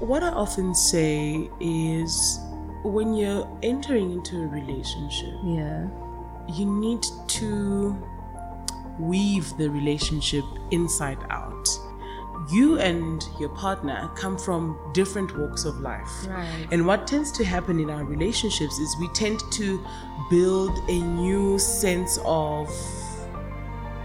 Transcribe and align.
what 0.00 0.22
I 0.22 0.28
often 0.28 0.74
say 0.74 1.48
is 1.60 2.40
when 2.82 3.14
you're 3.14 3.48
entering 3.62 4.12
into 4.12 4.42
a 4.42 4.46
relationship, 4.46 5.34
Yeah. 5.42 5.86
you 6.48 6.66
need 6.66 7.04
to 7.28 7.96
weave 8.98 9.56
the 9.56 9.68
relationship 9.70 10.44
inside 10.70 11.18
out. 11.30 11.68
You 12.52 12.78
and 12.78 13.24
your 13.40 13.48
partner 13.50 14.10
come 14.16 14.36
from 14.36 14.76
different 14.92 15.36
walks 15.38 15.64
of 15.64 15.80
life. 15.80 16.26
Right. 16.28 16.68
And 16.70 16.86
what 16.86 17.06
tends 17.06 17.32
to 17.32 17.44
happen 17.44 17.80
in 17.80 17.88
our 17.88 18.04
relationships 18.04 18.78
is 18.78 18.94
we 19.00 19.08
tend 19.14 19.40
to 19.52 19.82
build 20.28 20.78
a 20.88 21.00
new 21.00 21.58
sense 21.58 22.18
of 22.24 22.68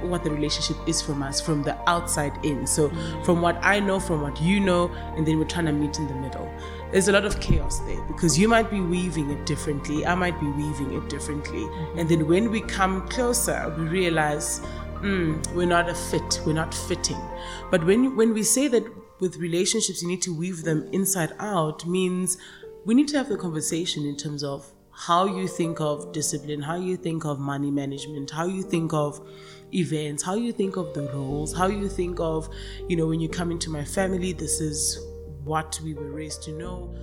what 0.02 0.24
the 0.24 0.32
relationship 0.32 0.78
is 0.88 1.02
from 1.02 1.22
us 1.24 1.40
from 1.40 1.64
the 1.64 1.78
outside 1.90 2.34
in. 2.44 2.66
So, 2.68 2.90
from 3.24 3.42
what 3.42 3.58
I 3.62 3.80
know, 3.80 4.00
from 4.00 4.22
what 4.22 4.42
you 4.42 4.60
know, 4.60 4.90
and 5.16 5.26
then 5.26 5.38
we're 5.38 5.46
trying 5.46 5.66
to 5.66 5.72
meet 5.72 5.98
in 5.98 6.08
the 6.08 6.16
middle. 6.16 6.52
There's 6.92 7.08
a 7.08 7.12
lot 7.12 7.26
of 7.26 7.40
chaos 7.40 7.80
there 7.80 8.02
because 8.04 8.38
you 8.38 8.48
might 8.48 8.72
be 8.72 8.82
weaving 8.82 9.30
it 9.30 9.46
differently, 9.46 10.06
I 10.06 10.16
might 10.16 10.40
be 10.40 10.48
weaving 10.48 10.94
it 10.94 11.10
differently. 11.10 11.68
And 11.96 12.10
then 12.10 12.28
when 12.28 12.50
we 12.52 12.62
come 12.62 13.08
closer, 13.10 13.74
we 13.78 13.84
realize 13.84 14.62
mm, 15.02 15.46
we're 15.54 15.68
not 15.68 15.90
a 15.90 15.96
fit, 15.96 16.42
we're 16.46 16.54
not 16.54 16.74
fitting. 16.74 17.22
But 17.70 17.86
when, 17.86 18.16
when 18.16 18.34
we 18.34 18.44
say 18.44 18.68
that 18.70 18.84
with 19.20 19.38
relationships, 19.38 20.02
you 20.02 20.08
need 20.08 20.22
to 20.24 20.36
weave 20.36 20.64
them 20.64 20.90
inside 20.92 21.34
out, 21.40 21.86
means 21.86 22.38
we 22.86 22.94
need 22.96 23.08
to 23.10 23.18
have 23.18 23.30
the 23.30 23.38
conversation 23.38 24.06
in 24.06 24.16
terms 24.16 24.44
of 24.44 24.72
how 24.92 25.26
you 25.26 25.48
think 25.48 25.80
of 25.80 26.12
discipline, 26.12 26.62
how 26.62 26.76
you 26.76 26.98
think 26.98 27.24
of 27.24 27.40
money 27.40 27.72
management, 27.72 28.32
how 28.32 28.46
you 28.46 28.62
think 28.62 28.94
of 28.94 29.26
events, 29.74 30.24
how 30.24 30.36
you 30.36 30.52
think 30.52 30.78
of 30.78 30.94
the 30.94 31.04
roles, 31.14 31.54
how 31.54 31.68
you 31.68 31.90
think 31.90 32.20
of, 32.20 32.50
you 32.88 32.96
know, 32.96 33.08
when 33.08 33.20
you 33.20 33.30
come 33.30 33.52
into 33.52 33.70
my 33.70 33.84
family, 33.84 34.34
this 34.34 34.60
is 34.62 35.00
what 35.44 35.80
we 35.84 35.94
were 35.94 36.12
raised 36.12 36.44
to 36.44 36.52
know. 36.52 36.94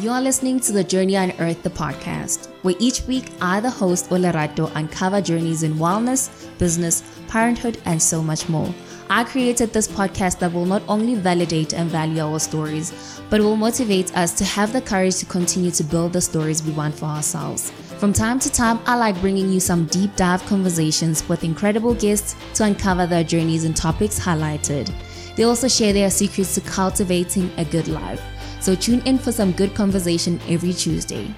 You're 0.00 0.20
listening 0.20 0.60
to 0.60 0.72
the 0.72 0.84
Journey 0.84 1.14
Unearthed, 1.14 1.62
the 1.62 1.70
podcast, 1.70 2.48
where 2.62 2.74
each 2.78 3.00
week 3.06 3.30
I, 3.40 3.60
the 3.60 3.70
host 3.70 4.10
Olerato, 4.10 4.70
uncover 4.74 5.22
journeys 5.22 5.62
in 5.62 5.76
wellness, 5.76 6.28
business, 6.58 7.02
parenthood, 7.28 7.78
and 7.86 8.02
so 8.02 8.22
much 8.22 8.46
more. 8.48 8.74
I 9.08 9.24
created 9.24 9.72
this 9.72 9.88
podcast 9.88 10.40
that 10.40 10.52
will 10.52 10.66
not 10.66 10.82
only 10.86 11.14
validate 11.14 11.72
and 11.72 11.88
value 11.88 12.20
our 12.20 12.38
stories, 12.38 12.92
but 13.30 13.40
will 13.40 13.56
motivate 13.56 14.14
us 14.16 14.32
to 14.34 14.44
have 14.44 14.72
the 14.74 14.82
courage 14.82 15.16
to 15.16 15.26
continue 15.26 15.70
to 15.70 15.84
build 15.84 16.12
the 16.12 16.20
stories 16.20 16.62
we 16.62 16.72
want 16.72 16.94
for 16.94 17.06
ourselves. 17.06 17.72
From 17.98 18.12
time 18.12 18.38
to 18.40 18.52
time, 18.52 18.78
I 18.84 18.94
like 18.94 19.18
bringing 19.22 19.50
you 19.50 19.58
some 19.58 19.86
deep 19.86 20.14
dive 20.16 20.44
conversations 20.44 21.26
with 21.30 21.44
incredible 21.44 21.94
guests 21.94 22.36
to 22.56 22.64
uncover 22.64 23.06
their 23.06 23.24
journeys 23.24 23.64
and 23.64 23.74
topics 23.74 24.18
highlighted. 24.18 24.92
They 25.34 25.44
also 25.44 25.66
share 25.66 25.94
their 25.94 26.10
secrets 26.10 26.54
to 26.56 26.60
cultivating 26.60 27.50
a 27.56 27.64
good 27.64 27.88
life. 27.88 28.20
So 28.60 28.74
tune 28.74 29.00
in 29.06 29.16
for 29.16 29.32
some 29.32 29.52
good 29.52 29.74
conversation 29.74 30.38
every 30.46 30.74
Tuesday. 30.74 31.34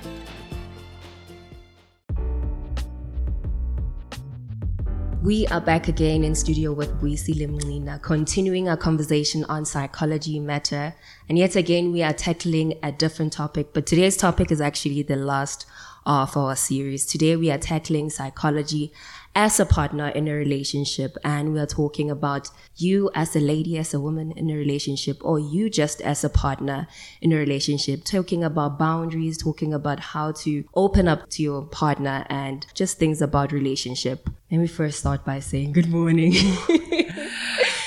We 5.23 5.47
are 5.49 5.61
back 5.61 5.87
again 5.87 6.25
in 6.25 6.35
studio 6.35 6.73
with 6.73 7.01
Buyisile 7.01 7.49
Mncina, 7.49 8.03
continuing 8.03 8.69
our 8.69 8.77
conversation 8.77 9.45
on 9.45 9.65
psychology 9.65 10.41
matter. 10.41 10.95
And 11.29 11.39
yet 11.39 11.55
again, 11.55 11.93
we 11.93 12.03
are 12.03 12.13
tackling 12.13 12.75
a 12.83 12.91
different 12.91 13.33
topic, 13.33 13.73
but 13.73 13.87
today's 13.87 14.17
topic 14.17 14.51
is 14.51 14.61
actually 14.61 15.03
the 15.03 15.17
last 15.17 15.67
of 16.09 16.37
our 16.37 16.57
series. 16.57 17.07
Today, 17.07 17.37
we 17.37 17.51
are 17.51 17.59
tackling 17.59 18.11
psychology 18.11 18.93
as 19.37 19.61
a 19.61 19.67
partner 19.67 20.09
in 20.09 20.27
a 20.27 20.33
relationship, 20.33 21.17
and 21.23 21.53
we 21.53 21.61
are 21.61 21.67
talking 21.67 22.11
about 22.11 22.51
you 22.77 23.11
as 23.15 23.37
a 23.37 23.41
lady, 23.41 23.79
as 23.79 23.95
a 23.95 24.01
woman 24.01 24.33
in 24.33 24.51
a 24.51 24.57
relationship, 24.57 25.19
or 25.21 25.39
you 25.39 25.71
just 25.71 26.01
as 26.01 26.25
a 26.25 26.31
partner 26.31 26.89
in 27.21 27.33
a 27.33 27.37
relationship, 27.37 28.03
talking 28.03 28.43
about 28.43 28.79
boundaries, 28.79 29.37
talking 29.37 29.73
about 29.75 30.01
how 30.01 30.33
to 30.33 30.65
open 30.75 31.07
up 31.07 31.29
to 31.29 31.43
your 31.43 31.63
partner, 31.63 32.27
and 32.31 32.67
just 32.75 32.99
things 32.99 33.23
about 33.23 33.53
relationship. 33.53 34.29
Let 34.51 34.59
me 34.59 34.67
first 34.67 34.99
start 34.99 35.25
by 35.25 35.39
saying 35.41 35.73
good 35.73 35.89
morning. 35.89 36.35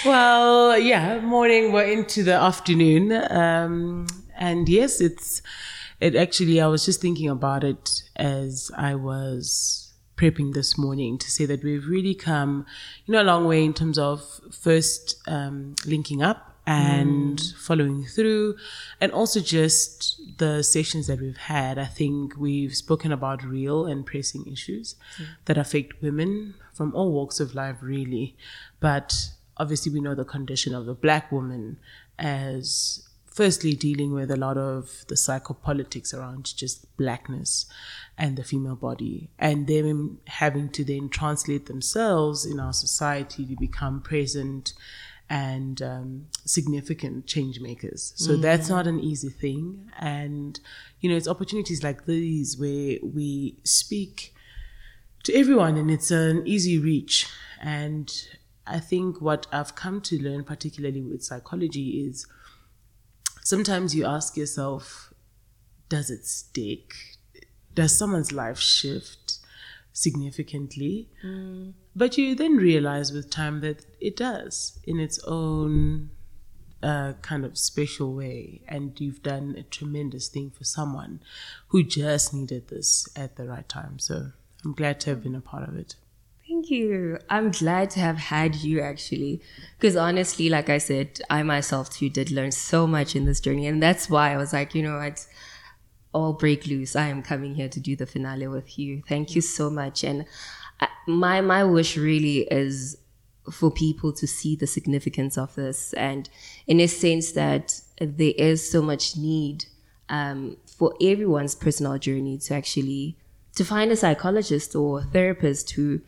Well, 0.03 0.79
yeah, 0.79 1.19
morning, 1.19 1.71
we're 1.71 1.83
into 1.83 2.23
the 2.23 2.33
afternoon. 2.33 3.11
Um, 3.11 4.07
and 4.35 4.67
yes, 4.67 4.99
it's, 4.99 5.43
it 6.01 6.15
actually, 6.15 6.59
I 6.59 6.67
was 6.67 6.83
just 6.83 6.99
thinking 6.99 7.29
about 7.29 7.63
it 7.63 8.01
as 8.15 8.71
I 8.75 8.95
was 8.95 9.93
prepping 10.17 10.53
this 10.53 10.77
morning 10.77 11.19
to 11.19 11.29
say 11.29 11.45
that 11.45 11.63
we've 11.63 11.87
really 11.87 12.15
come, 12.15 12.65
you 13.05 13.13
know, 13.13 13.21
a 13.21 13.23
long 13.23 13.47
way 13.47 13.63
in 13.63 13.73
terms 13.73 13.99
of 13.99 14.41
first 14.51 15.21
um, 15.27 15.75
linking 15.85 16.23
up 16.23 16.55
and 16.65 17.39
following 17.57 18.05
through, 18.05 18.55
and 18.99 19.11
also 19.11 19.39
just 19.39 20.19
the 20.37 20.63
sessions 20.63 21.05
that 21.07 21.19
we've 21.19 21.37
had. 21.37 21.77
I 21.77 21.85
think 21.85 22.35
we've 22.35 22.75
spoken 22.75 23.11
about 23.11 23.43
real 23.43 23.85
and 23.85 24.05
pressing 24.05 24.45
issues 24.51 24.95
that 25.45 25.57
affect 25.57 26.01
women 26.01 26.55
from 26.73 26.95
all 26.95 27.11
walks 27.11 27.39
of 27.39 27.53
life, 27.53 27.77
really. 27.81 28.35
But 28.79 29.29
obviously, 29.57 29.91
we 29.91 30.01
know 30.01 30.15
the 30.15 30.25
condition 30.25 30.73
of 30.73 30.85
the 30.85 30.93
black 30.95 31.31
woman 31.31 31.77
as 32.17 33.07
firstly 33.31 33.73
dealing 33.73 34.13
with 34.13 34.29
a 34.29 34.35
lot 34.35 34.57
of 34.57 35.05
the 35.07 35.15
psychopolitics 35.15 36.13
around 36.13 36.55
just 36.55 36.95
blackness 36.97 37.65
and 38.17 38.37
the 38.37 38.43
female 38.43 38.75
body 38.75 39.29
and 39.39 39.67
them 39.67 40.19
having 40.27 40.69
to 40.69 40.83
then 40.83 41.07
translate 41.07 41.65
themselves 41.65 42.45
in 42.45 42.59
our 42.59 42.73
society 42.73 43.45
to 43.45 43.55
become 43.55 44.01
present 44.01 44.73
and 45.29 45.81
um, 45.81 46.25
significant 46.43 47.25
change 47.25 47.61
makers. 47.61 48.11
So 48.17 48.35
that's 48.35 48.67
not 48.67 48.85
an 48.85 48.99
easy 48.99 49.29
thing. 49.29 49.89
And 49.97 50.59
you 50.99 51.09
know 51.09 51.15
it's 51.15 51.27
opportunities 51.27 51.83
like 51.83 52.05
these 52.05 52.57
where 52.57 52.97
we 53.01 53.57
speak 53.63 54.35
to 55.23 55.33
everyone 55.33 55.77
and 55.77 55.89
it's 55.89 56.11
an 56.11 56.45
easy 56.45 56.77
reach. 56.77 57.27
And 57.61 58.11
i 58.67 58.79
think 58.79 59.19
what 59.19 59.47
i've 59.51 59.73
come 59.73 59.99
to 59.99 60.21
learn 60.21 60.43
particularly 60.43 61.01
with 61.01 61.23
psychology 61.23 62.05
is 62.07 62.27
sometimes 63.43 63.95
you 63.95 64.05
ask 64.05 64.37
yourself, 64.37 65.13
does 65.89 66.09
it 66.09 66.25
stick? 66.25 66.93
Does 67.73 67.97
someone's 67.97 68.31
life 68.31 68.59
shift 68.59 69.39
significantly? 69.93 71.09
But 71.95 72.17
you 72.17 72.35
then 72.35 72.55
realize 72.55 73.11
with 73.11 73.29
time 73.29 73.61
that 73.61 73.85
it 73.99 74.15
does 74.15 74.79
in 74.85 74.99
its 74.99 75.19
own 75.25 76.11
uh, 76.81 77.13
kind 77.21 77.45
of 77.45 77.57
special 77.57 78.13
way. 78.13 78.61
And 78.67 78.99
you've 78.99 79.21
done 79.23 79.55
a 79.57 79.63
tremendous 79.63 80.27
thing 80.29 80.51
for 80.51 80.63
someone 80.63 81.21
who 81.67 81.83
just 81.83 82.33
needed 82.33 82.69
this 82.69 83.07
at 83.15 83.35
the 83.35 83.45
right 83.45 83.67
time. 83.67 83.99
So 83.99 84.31
I'm 84.63 84.73
glad 84.73 84.99
to 85.01 85.11
have 85.11 85.23
been 85.23 85.35
a 85.35 85.41
part 85.41 85.67
of 85.67 85.75
it. 85.77 85.95
Thank 86.51 86.69
you. 86.69 87.17
I'm 87.29 87.51
glad 87.51 87.91
to 87.91 88.01
have 88.01 88.17
had 88.17 88.55
you 88.55 88.81
actually. 88.81 89.41
Because 89.77 89.95
honestly, 89.95 90.49
like 90.49 90.69
I 90.69 90.79
said, 90.79 91.21
I 91.29 91.43
myself 91.43 91.89
too 91.89 92.09
did 92.09 92.29
learn 92.29 92.51
so 92.51 92.85
much 92.85 93.15
in 93.15 93.23
this 93.23 93.39
journey. 93.39 93.67
And 93.67 93.81
that's 93.81 94.09
why 94.09 94.33
I 94.33 94.37
was 94.37 94.51
like, 94.51 94.75
you 94.75 94.83
know 94.83 94.97
what? 94.97 95.25
All 96.13 96.33
break 96.33 96.67
loose. 96.67 96.93
I 96.93 97.07
am 97.07 97.23
coming 97.23 97.55
here 97.55 97.69
to 97.69 97.79
do 97.79 97.95
the 97.95 98.05
finale 98.05 98.47
with 98.47 98.77
you. 98.77 99.01
Thank 99.07 99.33
you 99.33 99.39
so 99.39 99.69
much. 99.69 100.03
And 100.03 100.25
I, 100.81 100.89
my 101.07 101.39
my 101.39 101.63
wish 101.63 101.95
really 101.95 102.39
is 102.51 102.97
for 103.49 103.71
people 103.71 104.11
to 104.11 104.27
see 104.27 104.57
the 104.57 104.67
significance 104.67 105.37
of 105.37 105.55
this, 105.55 105.93
and 105.93 106.29
in 106.67 106.81
a 106.81 106.87
sense 106.87 107.31
that 107.31 107.79
there 108.01 108.33
is 108.37 108.69
so 108.69 108.81
much 108.81 109.15
need 109.15 109.67
um, 110.09 110.57
for 110.67 110.93
everyone's 111.01 111.55
personal 111.55 111.97
journey 111.97 112.37
to 112.39 112.55
actually 112.55 113.15
to 113.55 113.63
find 113.63 113.89
a 113.89 113.95
psychologist 113.95 114.75
or 114.75 115.01
therapist 115.01 115.71
who 115.71 116.01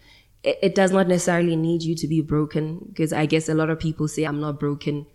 it, 0.44 0.60
it 0.62 0.76
does 0.76 0.92
not 0.92 1.08
necessarily 1.08 1.56
need 1.56 1.84
you 1.84 1.96
to 1.96 2.08
be 2.08 2.22
broken 2.22 2.86
because 2.90 3.14
I 3.14 3.26
guess 3.26 3.50
a 3.50 3.54
lot 3.54 3.70
of 3.70 3.80
people 3.80 4.08
say 4.08 4.24
I'm 4.24 4.40
not 4.40 4.60
broken. 4.60 5.08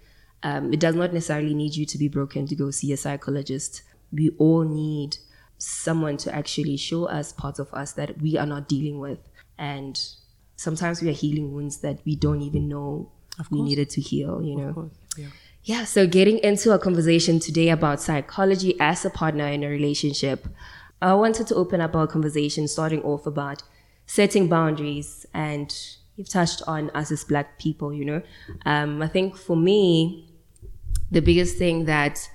Um, 0.43 0.73
it 0.73 0.81
does 0.81 0.95
not 0.95 1.13
necessarily 1.13 1.55
need 1.55 1.75
you 1.75 1.85
to 1.87 1.99
be 1.99 2.09
broken 2.09 2.47
to 2.47 2.55
go 2.55 2.71
see 2.71 2.93
a 2.93 2.97
psychologist. 2.97 3.83
We 4.13 4.31
all 4.39 4.65
need 4.65 5.19
someone 5.59 6.17
to 6.19 6.35
actually 6.35 6.77
show 6.77 7.07
us 7.07 7.33
parts 7.33 7.59
of 7.59 7.73
us 7.75 7.93
that 7.93 8.21
we 8.23 8.39
are 8.39 8.47
not 8.47 8.69
dealing 8.69 9.01
with, 9.01 9.19
and 9.59 10.01
sometimes 10.57 11.03
we 11.03 11.09
are 11.09 11.13
healing 11.13 11.53
wounds 11.53 11.79
that 11.79 11.99
we 12.05 12.17
don't 12.17 12.43
even 12.43 12.69
know 12.69 13.11
we 13.51 13.63
needed 13.63 13.91
to 13.91 14.01
heal. 14.01 14.43
You 14.43 14.57
know. 14.57 14.91
Yeah. 15.17 15.29
Yeah, 15.65 15.85
so 15.85 16.07
getting 16.07 16.39
into 16.39 16.73
a 16.73 16.79
conversation 16.79 17.41
today 17.41 17.69
about 17.69 18.01
psychology 18.01 18.75
as 18.81 19.05
a 19.05 19.11
partner 19.11 19.47
in 19.49 19.63
a 19.63 19.69
relationship, 19.69 20.47
I 21.03 21.13
wanted 21.13 21.47
to 21.49 21.57
open 21.57 21.83
up 21.83 21.95
our 21.95 22.07
conversation 22.07 22.67
starting 22.69 23.03
off 23.03 23.27
about 23.27 23.63
setting 24.09 24.49
boundaries 24.49 25.27
and 25.35 25.73
you've 26.17 26.29
touched 26.29 26.63
on 26.67 26.91
us 26.91 27.13
as 27.13 27.23
black 27.25 27.59
people, 27.59 27.93
you 27.93 28.05
know. 28.05 28.23
Um, 28.65 29.01
I 29.03 29.07
think 29.07 29.37
for 29.37 29.57
me, 29.57 30.33
the 31.11 31.21
biggest 31.21 31.59
thing 31.59 31.85
that 31.85 32.29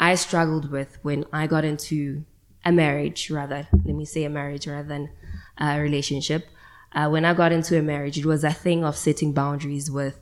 I 0.00 0.14
struggled 0.14 0.70
with 0.70 0.98
when 1.02 1.26
I 1.32 1.46
got 1.46 1.64
into 1.64 2.24
a 2.64 2.72
marriage, 2.72 3.30
rather, 3.30 3.68
let 3.84 3.94
me 3.96 4.04
say 4.04 4.24
a 4.24 4.30
marriage 4.30 4.66
rather 4.66 4.88
than 4.88 5.10
a 5.58 5.80
relationship. 5.80 6.46
Uh, 6.92 7.08
when 7.08 7.24
I 7.24 7.34
got 7.34 7.52
into 7.52 7.76
a 7.76 7.82
marriage, 7.82 8.16
it 8.16 8.24
was 8.24 8.44
a 8.44 8.52
thing 8.52 8.84
of 8.84 8.96
setting 8.96 9.32
boundaries 9.32 9.90
with 9.90 10.20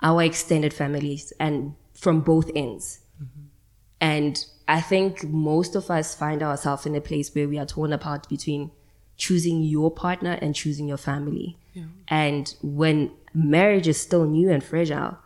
our 0.00 0.22
extended 0.22 0.72
families 0.72 1.32
and 1.38 1.74
from 1.94 2.22
both 2.22 2.50
ends. 2.56 3.00
And 4.00 4.44
I 4.66 4.80
think 4.80 5.24
most 5.24 5.74
of 5.74 5.90
us 5.90 6.14
find 6.14 6.42
ourselves 6.42 6.86
in 6.86 6.94
a 6.94 7.00
place 7.00 7.34
where 7.34 7.48
we 7.48 7.58
are 7.58 7.66
torn 7.66 7.92
apart 7.92 8.28
between 8.28 8.70
choosing 9.18 9.62
your 9.62 9.90
partner 9.90 10.38
and 10.40 10.54
choosing 10.54 10.88
your 10.88 10.96
family. 10.96 11.58
And 12.08 12.54
when 12.62 13.12
marriage 13.34 13.86
is 13.86 14.00
still 14.00 14.24
new 14.24 14.50
and 14.50 14.64
fragile, 14.64 15.18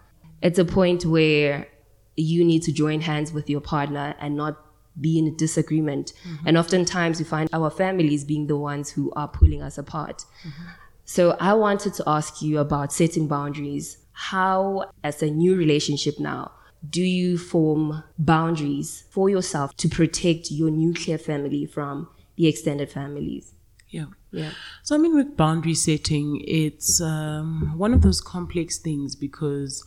it's 0.42 0.58
a 0.58 0.64
point 0.64 1.06
where 1.06 1.68
you 2.16 2.44
need 2.44 2.62
to 2.64 2.72
join 2.72 3.00
hands 3.00 3.32
with 3.32 3.48
your 3.48 3.60
partner 3.60 4.14
and 4.18 4.36
not 4.36 4.58
be 5.00 5.18
in 5.18 5.28
a 5.28 5.30
disagreement. 5.30 6.12
Mm-hmm. 6.24 6.48
And 6.48 6.58
oftentimes 6.58 7.18
we 7.18 7.24
find 7.24 7.48
our 7.52 7.70
families 7.70 8.24
being 8.24 8.48
the 8.48 8.56
ones 8.56 8.90
who 8.90 9.12
are 9.12 9.28
pulling 9.28 9.62
us 9.62 9.78
apart. 9.78 10.24
Mm-hmm. 10.44 10.62
So 11.04 11.36
I 11.40 11.54
wanted 11.54 11.94
to 11.94 12.04
ask 12.06 12.42
you 12.42 12.58
about 12.58 12.92
setting 12.92 13.28
boundaries. 13.28 13.98
How, 14.12 14.90
as 15.02 15.22
a 15.22 15.30
new 15.30 15.56
relationship 15.56 16.20
now, 16.20 16.52
do 16.90 17.02
you 17.02 17.38
form 17.38 18.02
boundaries 18.18 19.04
for 19.10 19.30
yourself 19.30 19.74
to 19.76 19.88
protect 19.88 20.50
your 20.50 20.70
nuclear 20.70 21.16
family 21.16 21.64
from 21.64 22.08
the 22.36 22.46
extended 22.48 22.90
families? 22.90 23.54
Yeah. 23.92 24.06
Yeah. 24.32 24.50
So, 24.82 24.94
I 24.96 24.98
mean, 24.98 25.14
with 25.14 25.36
boundary 25.36 25.74
setting, 25.74 26.42
it's 26.46 27.00
um, 27.00 27.74
one 27.76 27.92
of 27.92 28.00
those 28.00 28.20
complex 28.20 28.78
things 28.78 29.14
because 29.14 29.84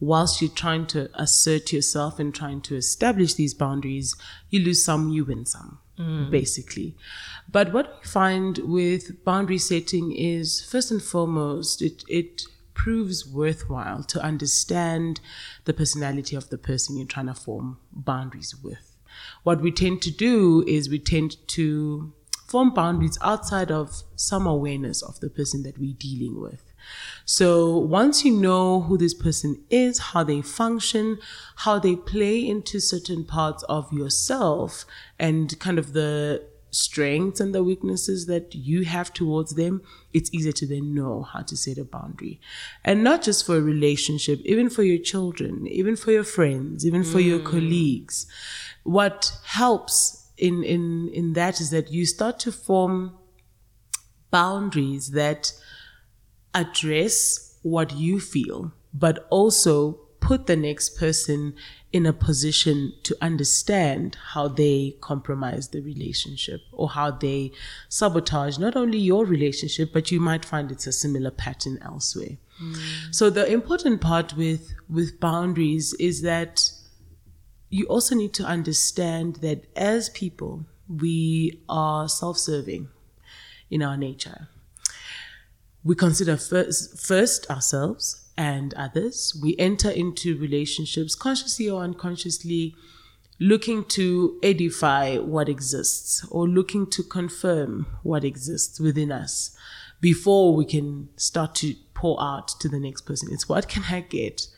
whilst 0.00 0.42
you're 0.42 0.50
trying 0.50 0.86
to 0.88 1.08
assert 1.14 1.72
yourself 1.72 2.18
and 2.18 2.34
trying 2.34 2.60
to 2.62 2.76
establish 2.76 3.34
these 3.34 3.54
boundaries, 3.54 4.16
you 4.50 4.60
lose 4.60 4.84
some, 4.84 5.08
you 5.10 5.24
win 5.24 5.46
some, 5.46 5.78
basically. 6.30 6.96
But 7.50 7.72
what 7.72 8.00
we 8.02 8.08
find 8.08 8.58
with 8.58 9.24
boundary 9.24 9.58
setting 9.58 10.10
is 10.12 10.60
first 10.60 10.90
and 10.90 11.00
foremost, 11.00 11.80
it, 11.80 12.02
it 12.08 12.42
proves 12.74 13.24
worthwhile 13.24 14.02
to 14.02 14.20
understand 14.20 15.20
the 15.64 15.72
personality 15.72 16.34
of 16.34 16.50
the 16.50 16.58
person 16.58 16.96
you're 16.96 17.06
trying 17.06 17.26
to 17.26 17.34
form 17.34 17.78
boundaries 17.92 18.56
with. 18.62 18.96
What 19.44 19.60
we 19.60 19.70
tend 19.70 20.02
to 20.02 20.10
do 20.10 20.64
is 20.66 20.88
we 20.88 20.98
tend 20.98 21.36
to 21.48 22.12
form 22.46 22.72
boundaries 22.72 23.18
outside 23.22 23.70
of 23.70 24.02
some 24.16 24.46
awareness 24.46 25.02
of 25.02 25.20
the 25.20 25.30
person 25.30 25.62
that 25.62 25.78
we're 25.78 25.94
dealing 25.94 26.40
with. 26.40 26.72
So 27.24 27.78
once 27.78 28.24
you 28.24 28.32
know 28.32 28.82
who 28.82 28.98
this 28.98 29.14
person 29.14 29.62
is, 29.70 29.98
how 29.98 30.24
they 30.24 30.42
function, 30.42 31.18
how 31.56 31.78
they 31.78 31.96
play 31.96 32.46
into 32.46 32.80
certain 32.80 33.24
parts 33.24 33.62
of 33.64 33.90
yourself 33.92 34.84
and 35.18 35.58
kind 35.58 35.78
of 35.78 35.94
the 35.94 36.44
strengths 36.70 37.40
and 37.40 37.54
the 37.54 37.62
weaknesses 37.62 38.26
that 38.26 38.54
you 38.54 38.84
have 38.84 39.12
towards 39.12 39.54
them, 39.54 39.80
it's 40.12 40.32
easier 40.34 40.52
to 40.52 40.66
then 40.66 40.94
know 40.94 41.22
how 41.22 41.40
to 41.40 41.56
set 41.56 41.78
a 41.78 41.84
boundary. 41.84 42.40
And 42.84 43.02
not 43.02 43.22
just 43.22 43.46
for 43.46 43.56
a 43.56 43.62
relationship, 43.62 44.40
even 44.44 44.68
for 44.68 44.82
your 44.82 44.98
children, 44.98 45.66
even 45.68 45.96
for 45.96 46.10
your 46.10 46.24
friends, 46.24 46.84
even 46.84 47.04
for 47.04 47.20
your 47.20 47.38
mm. 47.38 47.44
colleagues. 47.44 48.26
What 48.82 49.32
helps 49.44 50.23
in, 50.36 50.64
in, 50.64 51.10
in 51.12 51.32
that 51.34 51.60
is 51.60 51.70
that 51.70 51.90
you 51.90 52.06
start 52.06 52.38
to 52.40 52.52
form 52.52 53.16
boundaries 54.30 55.12
that 55.12 55.52
address 56.54 57.58
what 57.62 57.92
you 57.92 58.20
feel, 58.20 58.72
but 58.92 59.26
also 59.30 60.00
put 60.20 60.46
the 60.46 60.56
next 60.56 60.98
person 60.98 61.54
in 61.92 62.06
a 62.06 62.12
position 62.12 62.92
to 63.04 63.16
understand 63.20 64.16
how 64.32 64.48
they 64.48 64.96
compromise 65.00 65.68
the 65.68 65.80
relationship 65.80 66.60
or 66.72 66.88
how 66.88 67.10
they 67.10 67.52
sabotage 67.88 68.58
not 68.58 68.74
only 68.74 68.98
your 68.98 69.24
relationship, 69.24 69.92
but 69.92 70.10
you 70.10 70.18
might 70.18 70.44
find 70.44 70.72
it's 70.72 70.86
a 70.86 70.92
similar 70.92 71.30
pattern 71.30 71.78
elsewhere. 71.82 72.36
Mm. 72.60 73.14
So 73.14 73.30
the 73.30 73.46
important 73.46 74.00
part 74.00 74.34
with, 74.34 74.74
with 74.88 75.20
boundaries 75.20 75.94
is 75.94 76.22
that 76.22 76.70
you 77.70 77.86
also 77.86 78.14
need 78.14 78.34
to 78.34 78.44
understand 78.44 79.36
that 79.36 79.66
as 79.76 80.08
people, 80.10 80.66
we 80.88 81.60
are 81.68 82.08
self-serving 82.08 82.88
in 83.70 83.82
our 83.82 83.96
nature 83.96 84.48
we 85.84 85.94
consider 85.94 86.36
first, 86.36 86.98
first 86.98 87.48
ourselves 87.50 88.26
and 88.36 88.72
others. 88.74 89.38
We 89.40 89.54
enter 89.58 89.90
into 89.90 90.36
relationships 90.36 91.14
consciously 91.14 91.68
or 91.68 91.82
unconsciously 91.82 92.74
looking 93.38 93.84
to 93.84 94.38
edify 94.42 95.18
what 95.18 95.48
exists 95.48 96.26
or 96.30 96.48
looking 96.48 96.88
to 96.88 97.02
confirm 97.02 97.86
what 98.02 98.24
exists 98.24 98.80
within 98.80 99.12
us 99.12 99.54
before 100.00 100.54
we 100.54 100.64
can 100.64 101.10
start 101.16 101.54
to 101.56 101.74
pour 101.92 102.20
out 102.22 102.48
to 102.60 102.68
the 102.68 102.80
next 102.80 103.02
person. 103.02 103.28
It's 103.30 103.48
what 103.48 103.68
can 103.68 103.84
I 103.90 104.00
get 104.00 104.48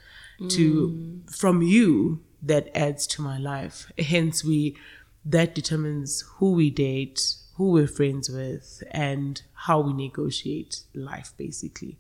to 0.51 0.89
mm. 0.89 1.37
from 1.37 1.63
you 1.63 2.21
that 2.47 2.69
adds 2.77 3.07
to 3.09 3.23
my 3.23 3.39
life. 3.39 3.91
Hence 3.99 4.45
we 4.45 4.77
that 5.25 5.55
determines 5.55 6.23
who 6.37 6.53
we 6.53 6.71
date, 6.71 7.35
who 7.57 7.73
we're 7.73 7.89
friends 7.89 8.29
with, 8.29 8.83
and 8.93 9.43
how 9.53 9.81
we 9.81 9.93
negotiate 9.93 10.83
life, 10.95 11.33
basically. 11.37 11.99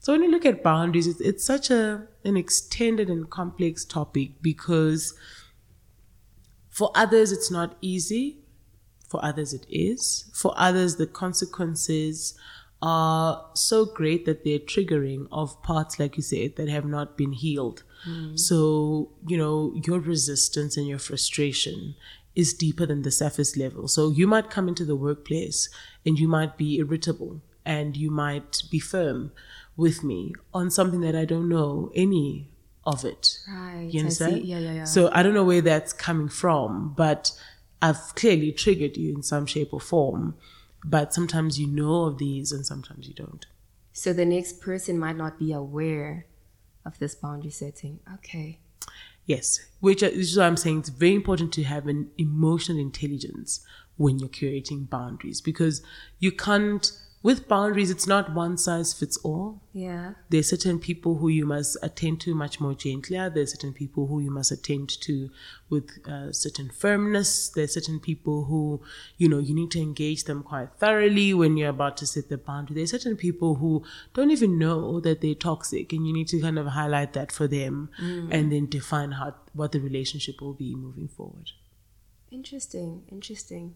So 0.00 0.12
when 0.12 0.22
you 0.22 0.30
look 0.30 0.46
at 0.46 0.62
boundaries, 0.62 1.06
it's, 1.06 1.20
it's 1.20 1.44
such 1.44 1.70
a 1.70 2.08
an 2.24 2.36
extended 2.36 3.08
and 3.08 3.28
complex 3.30 3.84
topic 3.84 4.30
because 4.40 5.14
for 6.70 6.90
others 6.94 7.30
it's 7.30 7.50
not 7.50 7.76
easy, 7.80 8.38
for 9.08 9.24
others 9.24 9.52
it 9.52 9.66
is, 9.68 10.30
for 10.32 10.54
others 10.56 10.96
the 10.96 11.06
consequences 11.06 12.34
are 12.80 13.48
so 13.54 13.84
great 13.84 14.24
that 14.24 14.42
they're 14.42 14.58
triggering 14.58 15.28
of 15.30 15.62
parts, 15.62 16.00
like 16.00 16.16
you 16.16 16.22
said, 16.22 16.56
that 16.56 16.68
have 16.68 16.84
not 16.84 17.16
been 17.16 17.32
healed. 17.32 17.84
Mm-hmm. 18.06 18.36
So, 18.36 19.10
you 19.26 19.36
know, 19.36 19.74
your 19.86 20.00
resistance 20.00 20.76
and 20.76 20.86
your 20.86 20.98
frustration 20.98 21.94
is 22.34 22.54
deeper 22.54 22.86
than 22.86 23.02
the 23.02 23.10
surface 23.10 23.56
level. 23.56 23.88
So 23.88 24.10
you 24.10 24.26
might 24.26 24.50
come 24.50 24.68
into 24.68 24.84
the 24.84 24.96
workplace 24.96 25.68
and 26.04 26.18
you 26.18 26.28
might 26.28 26.56
be 26.56 26.78
irritable 26.78 27.40
and 27.64 27.96
you 27.96 28.10
might 28.10 28.62
be 28.70 28.78
firm 28.78 29.32
with 29.76 30.02
me 30.02 30.34
on 30.52 30.70
something 30.70 31.00
that 31.00 31.14
I 31.14 31.24
don't 31.24 31.48
know 31.48 31.90
any 31.94 32.50
of 32.84 33.04
it. 33.04 33.38
Right. 33.48 33.82
You 33.82 33.88
I 33.88 33.90
see. 33.90 33.98
understand? 34.00 34.44
Yeah, 34.44 34.58
yeah, 34.58 34.72
yeah. 34.72 34.84
So 34.84 35.10
I 35.12 35.22
don't 35.22 35.34
know 35.34 35.44
where 35.44 35.60
that's 35.60 35.92
coming 35.92 36.28
from, 36.28 36.94
but 36.96 37.32
I've 37.80 38.14
clearly 38.14 38.52
triggered 38.52 38.96
you 38.96 39.14
in 39.14 39.22
some 39.22 39.46
shape 39.46 39.72
or 39.72 39.80
form. 39.80 40.34
But 40.84 41.14
sometimes 41.14 41.60
you 41.60 41.68
know 41.68 42.06
of 42.06 42.18
these 42.18 42.50
and 42.50 42.66
sometimes 42.66 43.06
you 43.06 43.14
don't. 43.14 43.46
So 43.92 44.12
the 44.12 44.24
next 44.24 44.60
person 44.60 44.98
might 44.98 45.16
not 45.16 45.38
be 45.38 45.52
aware 45.52 46.26
of 46.84 46.98
this 46.98 47.14
boundary 47.14 47.50
setting. 47.50 48.00
Okay. 48.14 48.58
Yes, 49.24 49.60
which 49.80 50.02
is 50.02 50.36
what 50.36 50.46
I'm 50.46 50.56
saying 50.56 50.80
it's 50.80 50.88
very 50.88 51.14
important 51.14 51.52
to 51.54 51.62
have 51.62 51.86
an 51.86 52.10
emotional 52.18 52.80
intelligence 52.80 53.64
when 53.96 54.18
you're 54.18 54.28
creating 54.28 54.84
boundaries 54.84 55.40
because 55.40 55.82
you 56.18 56.32
can't, 56.32 56.90
with 57.22 57.46
boundaries, 57.46 57.90
it's 57.90 58.06
not 58.06 58.34
one 58.34 58.58
size 58.58 58.92
fits 58.92 59.16
all. 59.18 59.62
Yeah. 59.72 60.14
There's 60.28 60.50
certain 60.50 60.80
people 60.80 61.18
who 61.18 61.28
you 61.28 61.46
must 61.46 61.76
attend 61.82 62.20
to 62.22 62.34
much 62.34 62.60
more 62.60 62.74
gentler. 62.74 63.30
There's 63.30 63.52
certain 63.52 63.72
people 63.72 64.08
who 64.08 64.20
you 64.20 64.30
must 64.30 64.50
attend 64.50 64.88
to 65.02 65.30
with 65.70 65.90
uh, 66.06 66.32
certain 66.32 66.70
firmness. 66.70 67.48
There's 67.48 67.74
certain 67.74 68.00
people 68.00 68.44
who, 68.44 68.82
you 69.18 69.28
know, 69.28 69.38
you 69.38 69.54
need 69.54 69.70
to 69.72 69.80
engage 69.80 70.24
them 70.24 70.42
quite 70.42 70.70
thoroughly 70.78 71.32
when 71.32 71.56
you're 71.56 71.70
about 71.70 71.96
to 71.98 72.06
set 72.06 72.28
the 72.28 72.38
boundary. 72.38 72.74
There's 72.74 72.90
certain 72.90 73.16
people 73.16 73.54
who 73.54 73.84
don't 74.14 74.30
even 74.32 74.58
know 74.58 74.98
that 75.00 75.20
they're 75.20 75.34
toxic 75.34 75.92
and 75.92 76.06
you 76.06 76.12
need 76.12 76.28
to 76.28 76.40
kind 76.40 76.58
of 76.58 76.66
highlight 76.66 77.12
that 77.12 77.30
for 77.30 77.46
them 77.46 77.90
and 77.98 78.50
then 78.50 78.66
define 78.66 79.12
how, 79.12 79.34
what 79.52 79.72
the 79.72 79.80
relationship 79.80 80.40
will 80.40 80.54
be 80.54 80.74
moving 80.74 81.08
forward. 81.08 81.52
Interesting. 82.32 83.02
Interesting. 83.12 83.74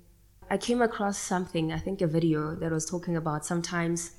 I 0.48 0.56
came 0.58 0.80
across 0.80 1.18
something, 1.18 1.72
I 1.72 1.78
think 1.78 2.00
a 2.00 2.06
video 2.06 2.54
that 2.56 2.70
was 2.70 2.86
talking 2.86 3.16
about 3.16 3.44
sometimes 3.44 4.12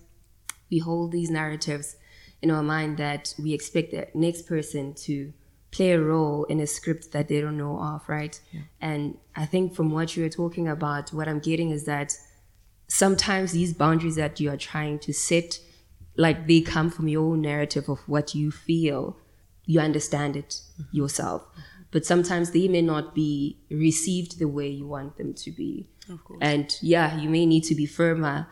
we 0.70 0.80
hold 0.80 1.12
these 1.12 1.30
narratives 1.30 1.96
in 2.42 2.52
our 2.52 2.64
mind 2.64 2.98
that 2.98 3.34
we 3.40 3.54
expect 3.54 3.92
the 3.92 4.08
next 4.14 4.44
person 4.44 4.94
to 4.94 5.34
play 5.72 5.92
a 5.92 6.02
role 6.02 6.44
in 6.46 6.60
a 6.60 6.68
script 6.68 7.12
that 7.12 7.28
they 7.28 7.42
don't 7.42 7.58
know 7.58 7.80
of, 7.80 8.08
right? 8.08 8.40
And 8.82 9.18
I 9.36 9.46
think 9.46 9.74
from 9.74 9.92
what 9.92 10.16
you 10.16 10.24
were 10.24 10.30
talking 10.30 10.68
about, 10.68 11.14
what 11.14 11.28
I'm 11.28 11.40
getting 11.40 11.72
is 11.72 11.86
that 11.86 12.14
sometimes 12.88 13.52
these 13.52 13.74
boundaries 13.74 14.16
that 14.16 14.40
you 14.40 14.50
are 14.52 14.58
trying 14.58 15.00
to 15.00 15.14
set, 15.14 15.60
like 16.16 16.48
they 16.48 16.62
come 16.62 16.90
from 16.90 17.08
your 17.08 17.32
own 17.32 17.42
narrative 17.42 17.90
of 17.90 18.00
what 18.08 18.36
you 18.36 18.52
feel. 18.52 19.18
You 19.66 19.80
understand 19.80 20.36
it 20.36 20.50
mm-hmm. 20.50 20.98
yourself. 20.98 21.46
But 21.92 22.06
sometimes 22.06 22.52
they 22.52 22.68
may 22.68 22.82
not 22.82 23.16
be 23.16 23.60
received 23.70 24.40
the 24.40 24.48
way 24.48 24.70
you 24.70 24.88
want 24.88 25.18
them 25.18 25.34
to 25.34 25.52
be. 25.52 25.88
Of 26.10 26.24
course. 26.24 26.40
And 26.42 26.76
yeah, 26.82 27.18
you 27.18 27.30
may 27.30 27.46
need 27.46 27.64
to 27.66 27.76
be 27.76 27.86
firmer. 27.86 28.48